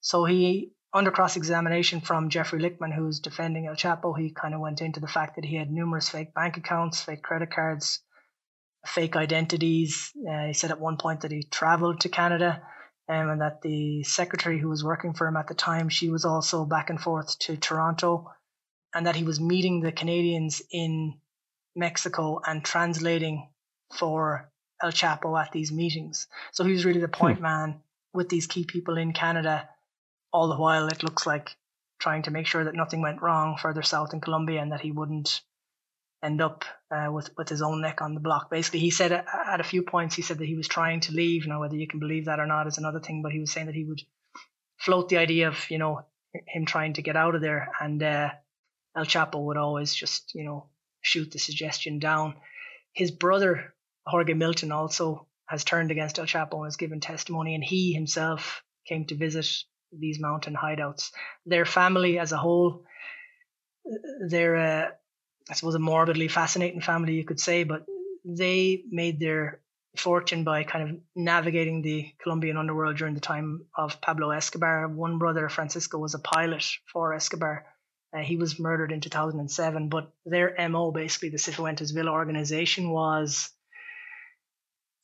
So 0.00 0.24
he, 0.24 0.72
under 0.92 1.10
cross 1.10 1.36
examination 1.36 2.00
from 2.00 2.30
Jeffrey 2.30 2.60
Lichtman, 2.60 2.94
who 2.94 3.04
was 3.04 3.20
defending 3.20 3.66
El 3.66 3.74
Chapo, 3.74 4.16
he 4.16 4.30
kind 4.30 4.54
of 4.54 4.60
went 4.60 4.80
into 4.80 5.00
the 5.00 5.08
fact 5.08 5.36
that 5.36 5.44
he 5.44 5.56
had 5.56 5.70
numerous 5.70 6.08
fake 6.08 6.34
bank 6.34 6.56
accounts, 6.56 7.02
fake 7.02 7.22
credit 7.22 7.50
cards, 7.50 8.00
fake 8.86 9.16
identities. 9.16 10.12
Uh, 10.16 10.46
he 10.46 10.52
said 10.52 10.70
at 10.70 10.80
one 10.80 10.96
point 10.96 11.22
that 11.22 11.32
he 11.32 11.42
traveled 11.42 12.00
to 12.00 12.08
Canada 12.08 12.62
um, 13.08 13.30
and 13.30 13.40
that 13.40 13.62
the 13.62 14.02
secretary 14.04 14.58
who 14.58 14.68
was 14.68 14.84
working 14.84 15.12
for 15.12 15.26
him 15.26 15.36
at 15.36 15.48
the 15.48 15.54
time, 15.54 15.88
she 15.88 16.08
was 16.08 16.24
also 16.24 16.64
back 16.64 16.90
and 16.90 17.00
forth 17.00 17.38
to 17.40 17.56
Toronto, 17.56 18.30
and 18.94 19.06
that 19.06 19.16
he 19.16 19.24
was 19.24 19.40
meeting 19.40 19.80
the 19.80 19.92
Canadians 19.92 20.62
in 20.70 21.18
Mexico 21.74 22.40
and 22.44 22.64
translating 22.64 23.48
for 23.96 24.50
El 24.82 24.92
Chapo 24.92 25.40
at 25.40 25.52
these 25.52 25.72
meetings. 25.72 26.26
So 26.52 26.64
he 26.64 26.72
was 26.72 26.84
really 26.84 27.00
the 27.00 27.08
point 27.08 27.38
hmm. 27.38 27.44
man 27.44 27.80
with 28.12 28.28
these 28.28 28.46
key 28.46 28.64
people 28.64 28.98
in 28.98 29.12
Canada. 29.12 29.68
All 30.32 30.48
the 30.48 30.56
while, 30.56 30.88
it 30.88 31.02
looks 31.02 31.26
like 31.26 31.56
trying 31.98 32.22
to 32.24 32.30
make 32.30 32.46
sure 32.46 32.64
that 32.64 32.74
nothing 32.74 33.00
went 33.00 33.22
wrong 33.22 33.56
further 33.56 33.82
south 33.82 34.12
in 34.12 34.20
Colombia 34.20 34.60
and 34.60 34.72
that 34.72 34.82
he 34.82 34.90
wouldn't 34.90 35.40
end 36.22 36.40
up 36.40 36.64
uh, 36.90 37.08
with 37.10 37.30
with 37.36 37.48
his 37.48 37.62
own 37.62 37.80
neck 37.80 38.02
on 38.02 38.14
the 38.14 38.20
block. 38.20 38.50
Basically, 38.50 38.80
he 38.80 38.90
said 38.90 39.12
at 39.12 39.60
a 39.60 39.64
few 39.64 39.82
points 39.82 40.14
he 40.14 40.22
said 40.22 40.38
that 40.38 40.46
he 40.46 40.56
was 40.56 40.68
trying 40.68 41.00
to 41.00 41.12
leave. 41.12 41.46
Now, 41.46 41.60
whether 41.60 41.76
you 41.76 41.86
can 41.86 42.00
believe 42.00 42.26
that 42.26 42.40
or 42.40 42.46
not 42.46 42.66
is 42.66 42.78
another 42.78 43.00
thing. 43.00 43.22
But 43.22 43.32
he 43.32 43.40
was 43.40 43.52
saying 43.52 43.66
that 43.66 43.74
he 43.74 43.84
would 43.84 44.02
float 44.78 45.08
the 45.08 45.18
idea 45.18 45.48
of 45.48 45.70
you 45.70 45.78
know 45.78 46.02
him 46.46 46.66
trying 46.66 46.94
to 46.94 47.02
get 47.02 47.16
out 47.16 47.34
of 47.34 47.40
there, 47.40 47.72
and 47.80 48.02
uh, 48.02 48.30
El 48.96 49.04
Chapo 49.04 49.44
would 49.44 49.56
always 49.56 49.94
just 49.94 50.34
you 50.34 50.44
know 50.44 50.66
shoot 51.00 51.30
the 51.30 51.38
suggestion 51.38 51.98
down. 51.98 52.34
His 52.92 53.10
brother 53.10 53.74
Jorge 54.06 54.34
Milton 54.34 54.72
also 54.72 55.26
has 55.46 55.64
turned 55.64 55.90
against 55.90 56.18
El 56.18 56.26
Chapo 56.26 56.56
and 56.56 56.66
has 56.66 56.76
given 56.76 57.00
testimony, 57.00 57.54
and 57.54 57.64
he 57.64 57.92
himself 57.92 58.62
came 58.86 59.04
to 59.06 59.14
visit 59.14 59.46
these 59.92 60.20
mountain 60.20 60.54
hideouts. 60.54 61.10
Their 61.44 61.64
family 61.64 62.18
as 62.18 62.32
a 62.32 62.36
whole, 62.36 62.84
they're 64.28 64.56
uh, 64.56 64.90
I 65.48 65.54
suppose 65.54 65.74
a 65.74 65.78
morbidly 65.78 66.28
fascinating 66.28 66.80
family, 66.80 67.14
you 67.14 67.24
could 67.24 67.40
say, 67.40 67.64
but 67.64 67.86
they 68.24 68.82
made 68.90 69.20
their 69.20 69.60
fortune 69.96 70.44
by 70.44 70.64
kind 70.64 70.90
of 70.90 70.96
navigating 71.14 71.82
the 71.82 72.12
Colombian 72.18 72.56
underworld 72.56 72.96
during 72.96 73.14
the 73.14 73.20
time 73.20 73.66
of 73.74 74.00
Pablo 74.00 74.30
Escobar. 74.30 74.88
One 74.88 75.18
brother, 75.18 75.48
Francisco, 75.48 75.98
was 75.98 76.14
a 76.14 76.18
pilot 76.18 76.66
for 76.92 77.14
Escobar. 77.14 77.66
Uh, 78.14 78.20
he 78.20 78.36
was 78.36 78.58
murdered 78.58 78.92
in 78.92 79.00
2007, 79.00 79.88
but 79.88 80.12
their 80.24 80.54
MO, 80.68 80.90
basically 80.90 81.30
the 81.30 81.38
Cifuentes 81.38 81.94
Villa 81.94 82.10
organization, 82.10 82.90
was 82.90 83.50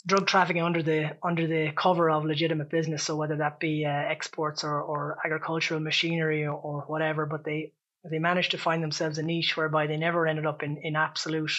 drug 0.07 0.27
trafficking 0.27 0.62
under 0.62 0.83
the 0.83 1.17
under 1.23 1.47
the 1.47 1.73
cover 1.73 2.11
of 2.11 2.25
legitimate 2.25 2.71
business. 2.71 3.05
So 3.05 3.17
whether 3.17 3.37
that 3.37 3.61
be 3.61 3.85
uh, 3.85 3.91
exports 3.91 4.65
or, 4.65 4.81
or 4.81 5.19
agricultural 5.25 5.81
machinery 5.81 6.45
or, 6.45 6.55
or 6.55 6.81
whatever, 6.83 7.27
but 7.27 7.45
they 7.45 7.73
they 8.05 8.19
managed 8.19 8.51
to 8.51 8.59
find 8.59 8.83
themselves 8.83 9.19
a 9.19 9.23
niche 9.23 9.57
whereby 9.57 9.87
they 9.87 9.97
never 9.97 10.27
ended 10.27 10.47
up 10.47 10.62
in, 10.62 10.79
in 10.79 10.97
absolute 10.97 11.53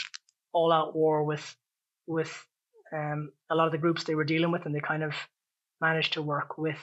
all 0.52 0.72
out 0.72 0.96
war 0.96 1.24
with 1.24 1.56
with 2.06 2.46
um, 2.92 3.32
a 3.50 3.56
lot 3.56 3.66
of 3.66 3.72
the 3.72 3.78
groups 3.78 4.04
they 4.04 4.16
were 4.16 4.26
dealing 4.26 4.52
with, 4.52 4.66
and 4.66 4.76
they 4.76 4.82
kind 4.82 5.04
of 5.04 5.16
managed 5.82 6.14
to 6.14 6.22
work 6.22 6.58
with 6.58 6.78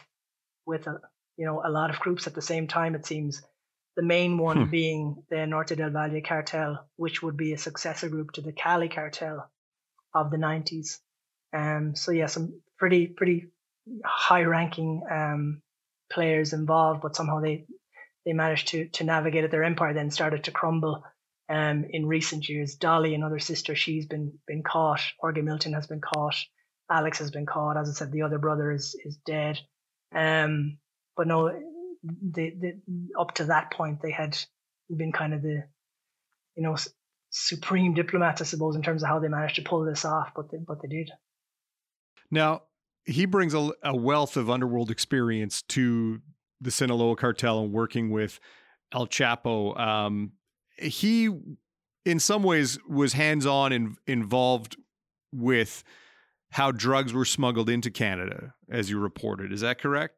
with 0.64 0.86
a, 0.86 1.00
you 1.36 1.46
know 1.46 1.62
a 1.64 1.70
lot 1.70 1.90
of 1.90 2.00
groups 2.00 2.26
at 2.26 2.34
the 2.34 2.42
same 2.42 2.66
time. 2.68 2.94
It 2.94 3.06
seems 3.06 3.42
the 3.96 4.02
main 4.02 4.38
one 4.38 4.64
hmm. 4.64 4.70
being 4.70 5.22
the 5.30 5.46
Norte 5.46 5.76
del 5.76 5.90
Valle 5.90 6.22
cartel, 6.24 6.86
which 6.96 7.22
would 7.22 7.36
be 7.36 7.52
a 7.52 7.58
successor 7.58 8.08
group 8.08 8.32
to 8.32 8.40
the 8.40 8.52
Cali 8.52 8.88
cartel 8.88 9.50
of 10.14 10.30
the 10.30 10.36
90s. 10.36 10.98
Um, 11.52 11.94
so 11.94 12.12
yeah, 12.12 12.26
some 12.26 12.60
pretty 12.78 13.06
pretty 13.06 13.48
high 14.04 14.42
ranking 14.42 15.02
um, 15.10 15.62
players 16.10 16.52
involved, 16.52 17.02
but 17.02 17.16
somehow 17.16 17.40
they 17.40 17.66
they 18.24 18.32
managed 18.32 18.68
to 18.68 18.88
to 18.88 19.04
navigate 19.04 19.44
it. 19.44 19.50
Their 19.50 19.64
empire 19.64 19.94
then 19.94 20.10
started 20.10 20.44
to 20.44 20.50
crumble 20.50 21.04
um, 21.48 21.84
in 21.90 22.06
recent 22.06 22.48
years. 22.48 22.76
Dolly, 22.76 23.14
another 23.14 23.38
sister, 23.38 23.74
she's 23.74 24.06
been 24.06 24.38
been 24.46 24.62
caught. 24.62 25.00
Jorge 25.18 25.42
Milton 25.42 25.72
has 25.72 25.86
been 25.86 26.00
caught. 26.00 26.36
Alex 26.90 27.18
has 27.18 27.30
been 27.30 27.46
caught. 27.46 27.76
As 27.76 27.88
I 27.88 27.92
said, 27.92 28.12
the 28.12 28.22
other 28.22 28.38
brother 28.38 28.70
is 28.70 28.96
is 29.04 29.16
dead. 29.26 29.58
Um, 30.12 30.78
but 31.16 31.26
no, 31.26 31.52
they, 32.02 32.50
they, 32.50 32.74
up 33.18 33.34
to 33.34 33.44
that 33.44 33.72
point 33.72 34.00
they 34.02 34.10
had 34.10 34.36
been 34.94 35.12
kind 35.12 35.34
of 35.34 35.42
the, 35.42 35.64
you 36.56 36.62
know, 36.62 36.76
supreme 37.30 37.94
diplomats, 37.94 38.40
I 38.40 38.44
suppose, 38.44 38.74
in 38.74 38.82
terms 38.82 39.02
of 39.02 39.08
how 39.08 39.18
they 39.18 39.28
managed 39.28 39.56
to 39.56 39.62
pull 39.62 39.84
this 39.84 40.04
off. 40.04 40.30
But 40.34 40.50
they, 40.50 40.58
but 40.58 40.82
they 40.82 40.88
did. 40.88 41.10
Now 42.30 42.62
he 43.04 43.26
brings 43.26 43.54
a, 43.54 43.70
a 43.82 43.96
wealth 43.96 44.36
of 44.36 44.50
underworld 44.50 44.90
experience 44.90 45.62
to 45.62 46.20
the 46.60 46.70
Sinaloa 46.70 47.16
cartel 47.16 47.60
and 47.60 47.72
working 47.72 48.10
with 48.10 48.38
El 48.92 49.06
Chapo. 49.06 49.78
Um, 49.78 50.32
he, 50.76 51.30
in 52.04 52.20
some 52.20 52.42
ways, 52.42 52.78
was 52.88 53.12
hands 53.14 53.46
on 53.46 53.72
and 53.72 53.96
involved 54.06 54.76
with 55.32 55.84
how 56.50 56.72
drugs 56.72 57.12
were 57.12 57.24
smuggled 57.24 57.70
into 57.70 57.90
Canada, 57.90 58.54
as 58.68 58.90
you 58.90 58.98
reported. 58.98 59.52
Is 59.52 59.60
that 59.60 59.80
correct? 59.80 60.14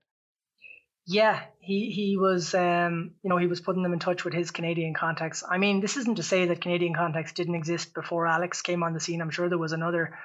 Yeah, 1.05 1.41
he 1.59 1.91
he 1.91 2.17
was 2.17 2.55
um, 2.55 3.13
you 3.23 3.29
know 3.29 3.37
he 3.37 3.49
was 3.49 3.61
putting 3.61 3.83
them 3.83 3.93
in 3.93 3.99
touch 3.99 4.25
with 4.25 4.33
his 4.33 4.53
Canadian 4.53 4.95
contacts. 4.95 5.43
I 5.49 5.59
mean, 5.59 5.81
this 5.81 5.97
isn't 5.97 6.15
to 6.17 6.23
say 6.23 6.47
that 6.47 6.61
Canadian 6.61 6.95
contacts 6.95 7.33
didn't 7.33 7.57
exist 7.57 7.93
before 7.93 8.27
Alex 8.27 8.63
came 8.63 8.85
on 8.85 8.95
the 8.95 9.01
scene. 9.01 9.21
I'm 9.21 9.31
sure 9.31 9.49
there 9.49 9.59
was 9.59 9.73
another 9.73 10.17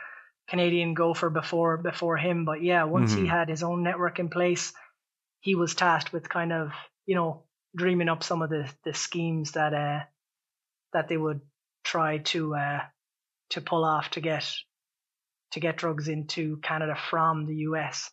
Canadian 0.48 0.94
gopher 0.94 1.30
before 1.30 1.78
before 1.78 2.18
him, 2.18 2.46
but 2.46 2.62
yeah, 2.62 2.86
once 2.86 3.12
mm-hmm. 3.12 3.24
he 3.24 3.28
had 3.28 3.50
his 3.50 3.64
own 3.64 3.84
network 3.84 4.20
in 4.20 4.30
place, 4.30 4.74
he 5.42 5.56
was 5.56 5.76
tasked 5.76 6.14
with 6.14 6.30
kind 6.30 6.54
of 6.54 6.72
you 7.06 7.16
know 7.16 7.44
dreaming 7.76 8.10
up 8.10 8.24
some 8.24 8.42
of 8.42 8.50
the 8.50 8.70
the 8.84 8.94
schemes 8.94 9.52
that 9.52 9.74
uh 9.74 10.00
that 10.94 11.08
they 11.08 11.18
would 11.18 11.42
try 11.84 12.20
to 12.20 12.56
uh 12.56 12.80
to 13.50 13.62
pull 13.62 13.84
off 13.84 14.10
to 14.12 14.22
get 14.22 14.50
to 15.52 15.60
get 15.60 15.78
drugs 15.78 16.08
into 16.08 16.58
Canada 16.58 16.96
from 17.10 17.46
the 17.46 17.56
US. 17.70 18.12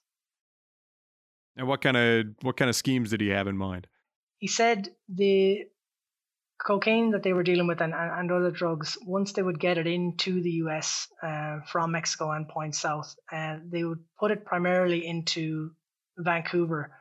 And 1.57 1.69
what 1.69 1.81
kind 1.81 1.97
of 1.97 2.27
what 2.43 2.57
kind 2.57 2.69
of 2.69 2.77
schemes 2.77 3.11
did 3.11 3.21
he 3.21 3.29
have 3.29 3.47
in 3.47 3.57
mind? 3.57 3.87
He 4.39 4.49
said 4.49 4.89
the 5.09 5.65
cocaine 6.59 7.11
that 7.11 7.23
they 7.23 7.33
were 7.33 7.43
dealing 7.43 7.67
with 7.67 7.81
and, 7.81 7.95
and 7.95 8.31
other 8.31 8.51
drugs, 8.51 8.97
once 9.05 9.33
they 9.33 9.43
would 9.43 9.61
get 9.61 9.79
it 9.79 9.87
into 9.87 10.43
the 10.43 10.51
US 10.65 11.09
uh, 11.23 11.61
from 11.67 11.93
Mexico 11.93 12.31
and 12.31 12.49
point 12.49 12.75
south, 12.75 13.15
uh, 13.33 13.59
they 13.69 13.85
would 13.85 14.05
put 14.19 14.31
it 14.31 14.45
primarily 14.45 15.07
into 15.07 15.73
Vancouver 16.17 16.93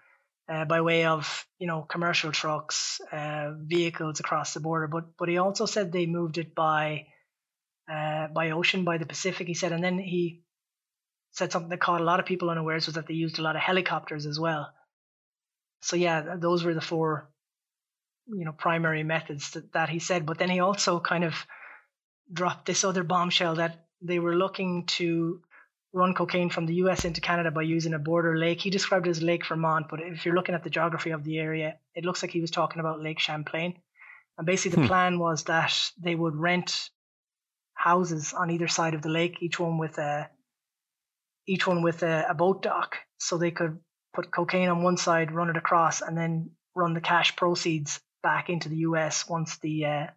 uh, 0.49 0.65
by 0.65 0.81
way 0.81 1.05
of 1.05 1.45
you 1.57 1.67
know 1.67 1.83
commercial 1.83 2.31
trucks, 2.31 2.99
uh, 3.11 3.51
vehicles 3.57 4.19
across 4.19 4.53
the 4.53 4.59
border. 4.59 4.87
But 4.87 5.17
but 5.17 5.29
he 5.29 5.37
also 5.37 5.65
said 5.65 5.91
they 5.91 6.05
moved 6.05 6.37
it 6.37 6.53
by 6.53 7.07
uh, 7.91 8.27
by 8.27 8.51
ocean, 8.51 8.83
by 8.83 8.97
the 8.97 9.05
Pacific. 9.05 9.47
He 9.47 9.53
said, 9.53 9.71
and 9.71 9.83
then 9.83 9.99
he 9.99 10.43
said 11.31 11.51
something 11.51 11.69
that 11.69 11.79
caught 11.81 12.01
a 12.01 12.05
lot 12.05 12.19
of 12.19 12.25
people 12.25 12.49
unawares 12.49 12.85
was 12.85 12.95
that 12.95 13.07
they 13.07 13.13
used 13.13 13.39
a 13.39 13.41
lot 13.41 13.55
of 13.55 13.61
helicopters 13.61 14.25
as 14.25 14.39
well. 14.39 14.71
So 15.81 15.95
yeah, 15.95 16.35
those 16.37 16.63
were 16.63 16.73
the 16.73 16.81
four 16.81 17.29
you 18.27 18.45
know 18.45 18.51
primary 18.51 19.03
methods 19.03 19.51
that, 19.51 19.73
that 19.73 19.89
he 19.89 19.99
said. 19.99 20.25
But 20.25 20.37
then 20.37 20.49
he 20.49 20.59
also 20.59 20.99
kind 20.99 21.23
of 21.23 21.35
dropped 22.31 22.65
this 22.65 22.83
other 22.83 23.03
bombshell 23.03 23.55
that 23.55 23.85
they 24.01 24.19
were 24.19 24.35
looking 24.35 24.85
to 24.85 25.41
run 25.93 26.13
cocaine 26.13 26.49
from 26.49 26.65
the 26.65 26.75
US 26.75 27.05
into 27.05 27.21
Canada 27.21 27.51
by 27.51 27.61
using 27.61 27.93
a 27.93 27.99
border 27.99 28.37
lake. 28.37 28.59
He 28.61 28.69
described 28.69 29.07
it 29.07 29.11
as 29.11 29.21
Lake 29.21 29.45
Vermont, 29.45 29.87
but 29.89 30.01
if 30.01 30.25
you're 30.25 30.35
looking 30.35 30.55
at 30.55 30.63
the 30.63 30.69
geography 30.69 31.11
of 31.11 31.23
the 31.23 31.37
area, 31.37 31.77
it 31.93 32.03
looks 32.03 32.23
like 32.23 32.31
he 32.31 32.41
was 32.41 32.51
talking 32.51 32.79
about 32.79 33.01
Lake 33.01 33.19
Champlain. 33.19 33.79
And 34.37 34.47
basically, 34.47 34.77
the 34.77 34.81
hmm. 34.81 34.87
plan 34.87 35.19
was 35.19 35.43
that 35.43 35.91
they 36.01 36.15
would 36.15 36.35
rent 36.35 36.89
houses 37.75 38.33
on 38.33 38.49
either 38.49 38.67
side 38.67 38.95
of 38.95 39.03
the 39.03 39.09
lake, 39.09 39.37
each 39.41 39.59
one 39.59 39.77
with 39.77 39.97
a 39.97 40.29
each 41.45 41.67
one 41.67 41.81
with 41.81 42.03
a, 42.03 42.25
a 42.29 42.33
boat 42.33 42.63
dock, 42.63 42.97
so 43.17 43.37
they 43.37 43.51
could 43.51 43.77
put 44.13 44.31
cocaine 44.31 44.69
on 44.69 44.81
one 44.81 44.95
side, 44.95 45.31
run 45.31 45.49
it 45.49 45.57
across, 45.57 46.01
and 46.01 46.17
then 46.17 46.51
run 46.73 46.93
the 46.93 47.01
cash 47.01 47.35
proceeds 47.35 47.99
back 48.23 48.49
into 48.49 48.69
the 48.69 48.77
US 48.77 49.29
once 49.29 49.57
the 49.57 49.85
uh, 49.85 50.07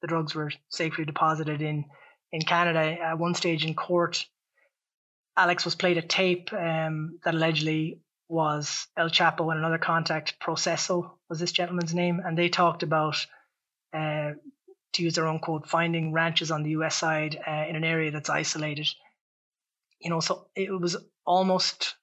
the 0.00 0.06
drugs 0.06 0.34
were 0.34 0.50
safely 0.70 1.04
deposited 1.04 1.60
in 1.60 1.84
in 2.32 2.42
Canada. 2.42 2.80
At 2.80 3.18
one 3.18 3.34
stage 3.34 3.64
in 3.64 3.74
court, 3.74 4.26
Alex 5.36 5.64
was 5.64 5.74
played 5.74 5.98
a 5.98 6.02
tape 6.02 6.52
um, 6.52 7.18
that 7.24 7.34
allegedly 7.34 8.00
was 8.28 8.86
El 8.96 9.08
Chapo 9.08 9.50
and 9.50 9.58
another 9.58 9.78
contact, 9.78 10.38
Proceso 10.38 11.18
was 11.28 11.40
this 11.40 11.52
gentleman's 11.52 11.94
name, 11.94 12.20
and 12.24 12.36
they 12.36 12.48
talked 12.48 12.82
about, 12.82 13.26
uh, 13.94 14.32
to 14.92 15.02
use 15.02 15.14
their 15.14 15.26
own 15.26 15.38
quote, 15.38 15.66
finding 15.66 16.12
ranches 16.12 16.50
on 16.50 16.62
the 16.62 16.70
US 16.70 16.94
side 16.94 17.38
uh, 17.46 17.64
in 17.68 17.76
an 17.76 17.84
area 17.84 18.10
that's 18.10 18.28
isolated. 18.28 18.88
You 20.00 20.10
know, 20.10 20.20
so 20.20 20.48
it 20.54 20.70
was 20.70 20.96
almost, 21.24 21.96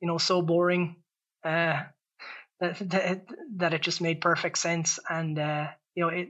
you 0.00 0.08
know, 0.08 0.18
so 0.18 0.40
boring 0.40 0.96
uh, 1.44 1.82
that, 2.60 2.78
that, 2.90 3.26
that 3.56 3.74
it 3.74 3.82
just 3.82 4.00
made 4.00 4.20
perfect 4.20 4.58
sense, 4.58 4.98
and 5.08 5.38
uh, 5.38 5.68
you 5.94 6.02
know 6.02 6.08
it 6.08 6.28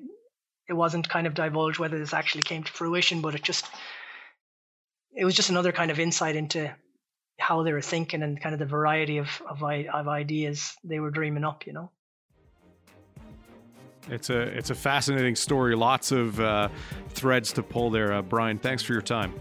it 0.68 0.74
wasn't 0.74 1.08
kind 1.08 1.26
of 1.26 1.34
divulged 1.34 1.78
whether 1.78 1.98
this 1.98 2.12
actually 2.12 2.42
came 2.42 2.62
to 2.62 2.72
fruition, 2.72 3.20
but 3.20 3.34
it 3.34 3.42
just 3.42 3.66
it 5.16 5.24
was 5.24 5.34
just 5.34 5.50
another 5.50 5.72
kind 5.72 5.90
of 5.90 5.98
insight 5.98 6.36
into 6.36 6.70
how 7.38 7.62
they 7.62 7.72
were 7.72 7.80
thinking 7.80 8.22
and 8.22 8.40
kind 8.40 8.52
of 8.52 8.58
the 8.58 8.66
variety 8.66 9.18
of 9.18 9.42
of, 9.48 9.62
of 9.62 10.08
ideas 10.08 10.76
they 10.84 11.00
were 11.00 11.10
dreaming 11.10 11.44
up, 11.44 11.66
you 11.66 11.72
know. 11.72 11.90
It's 14.10 14.30
a 14.30 14.40
it's 14.40 14.70
a 14.70 14.74
fascinating 14.74 15.36
story. 15.36 15.74
Lots 15.74 16.12
of 16.12 16.40
uh, 16.40 16.68
threads 17.10 17.52
to 17.52 17.62
pull 17.62 17.90
there. 17.90 18.12
Uh, 18.12 18.22
Brian, 18.22 18.58
thanks 18.58 18.82
for 18.82 18.92
your 18.92 19.02
time. 19.02 19.34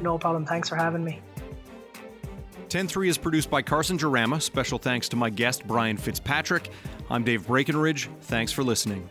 No 0.00 0.18
problem. 0.18 0.46
Thanks 0.46 0.68
for 0.68 0.76
having 0.76 1.04
me. 1.04 1.20
10-3 2.72 3.08
is 3.08 3.18
produced 3.18 3.50
by 3.50 3.60
Carson 3.60 3.98
Jarama. 3.98 4.40
Special 4.40 4.78
thanks 4.78 5.06
to 5.10 5.16
my 5.16 5.28
guest, 5.28 5.66
Brian 5.66 5.98
Fitzpatrick. 5.98 6.70
I'm 7.10 7.22
Dave 7.22 7.46
Breckenridge. 7.46 8.08
Thanks 8.22 8.50
for 8.50 8.62
listening. 8.62 9.10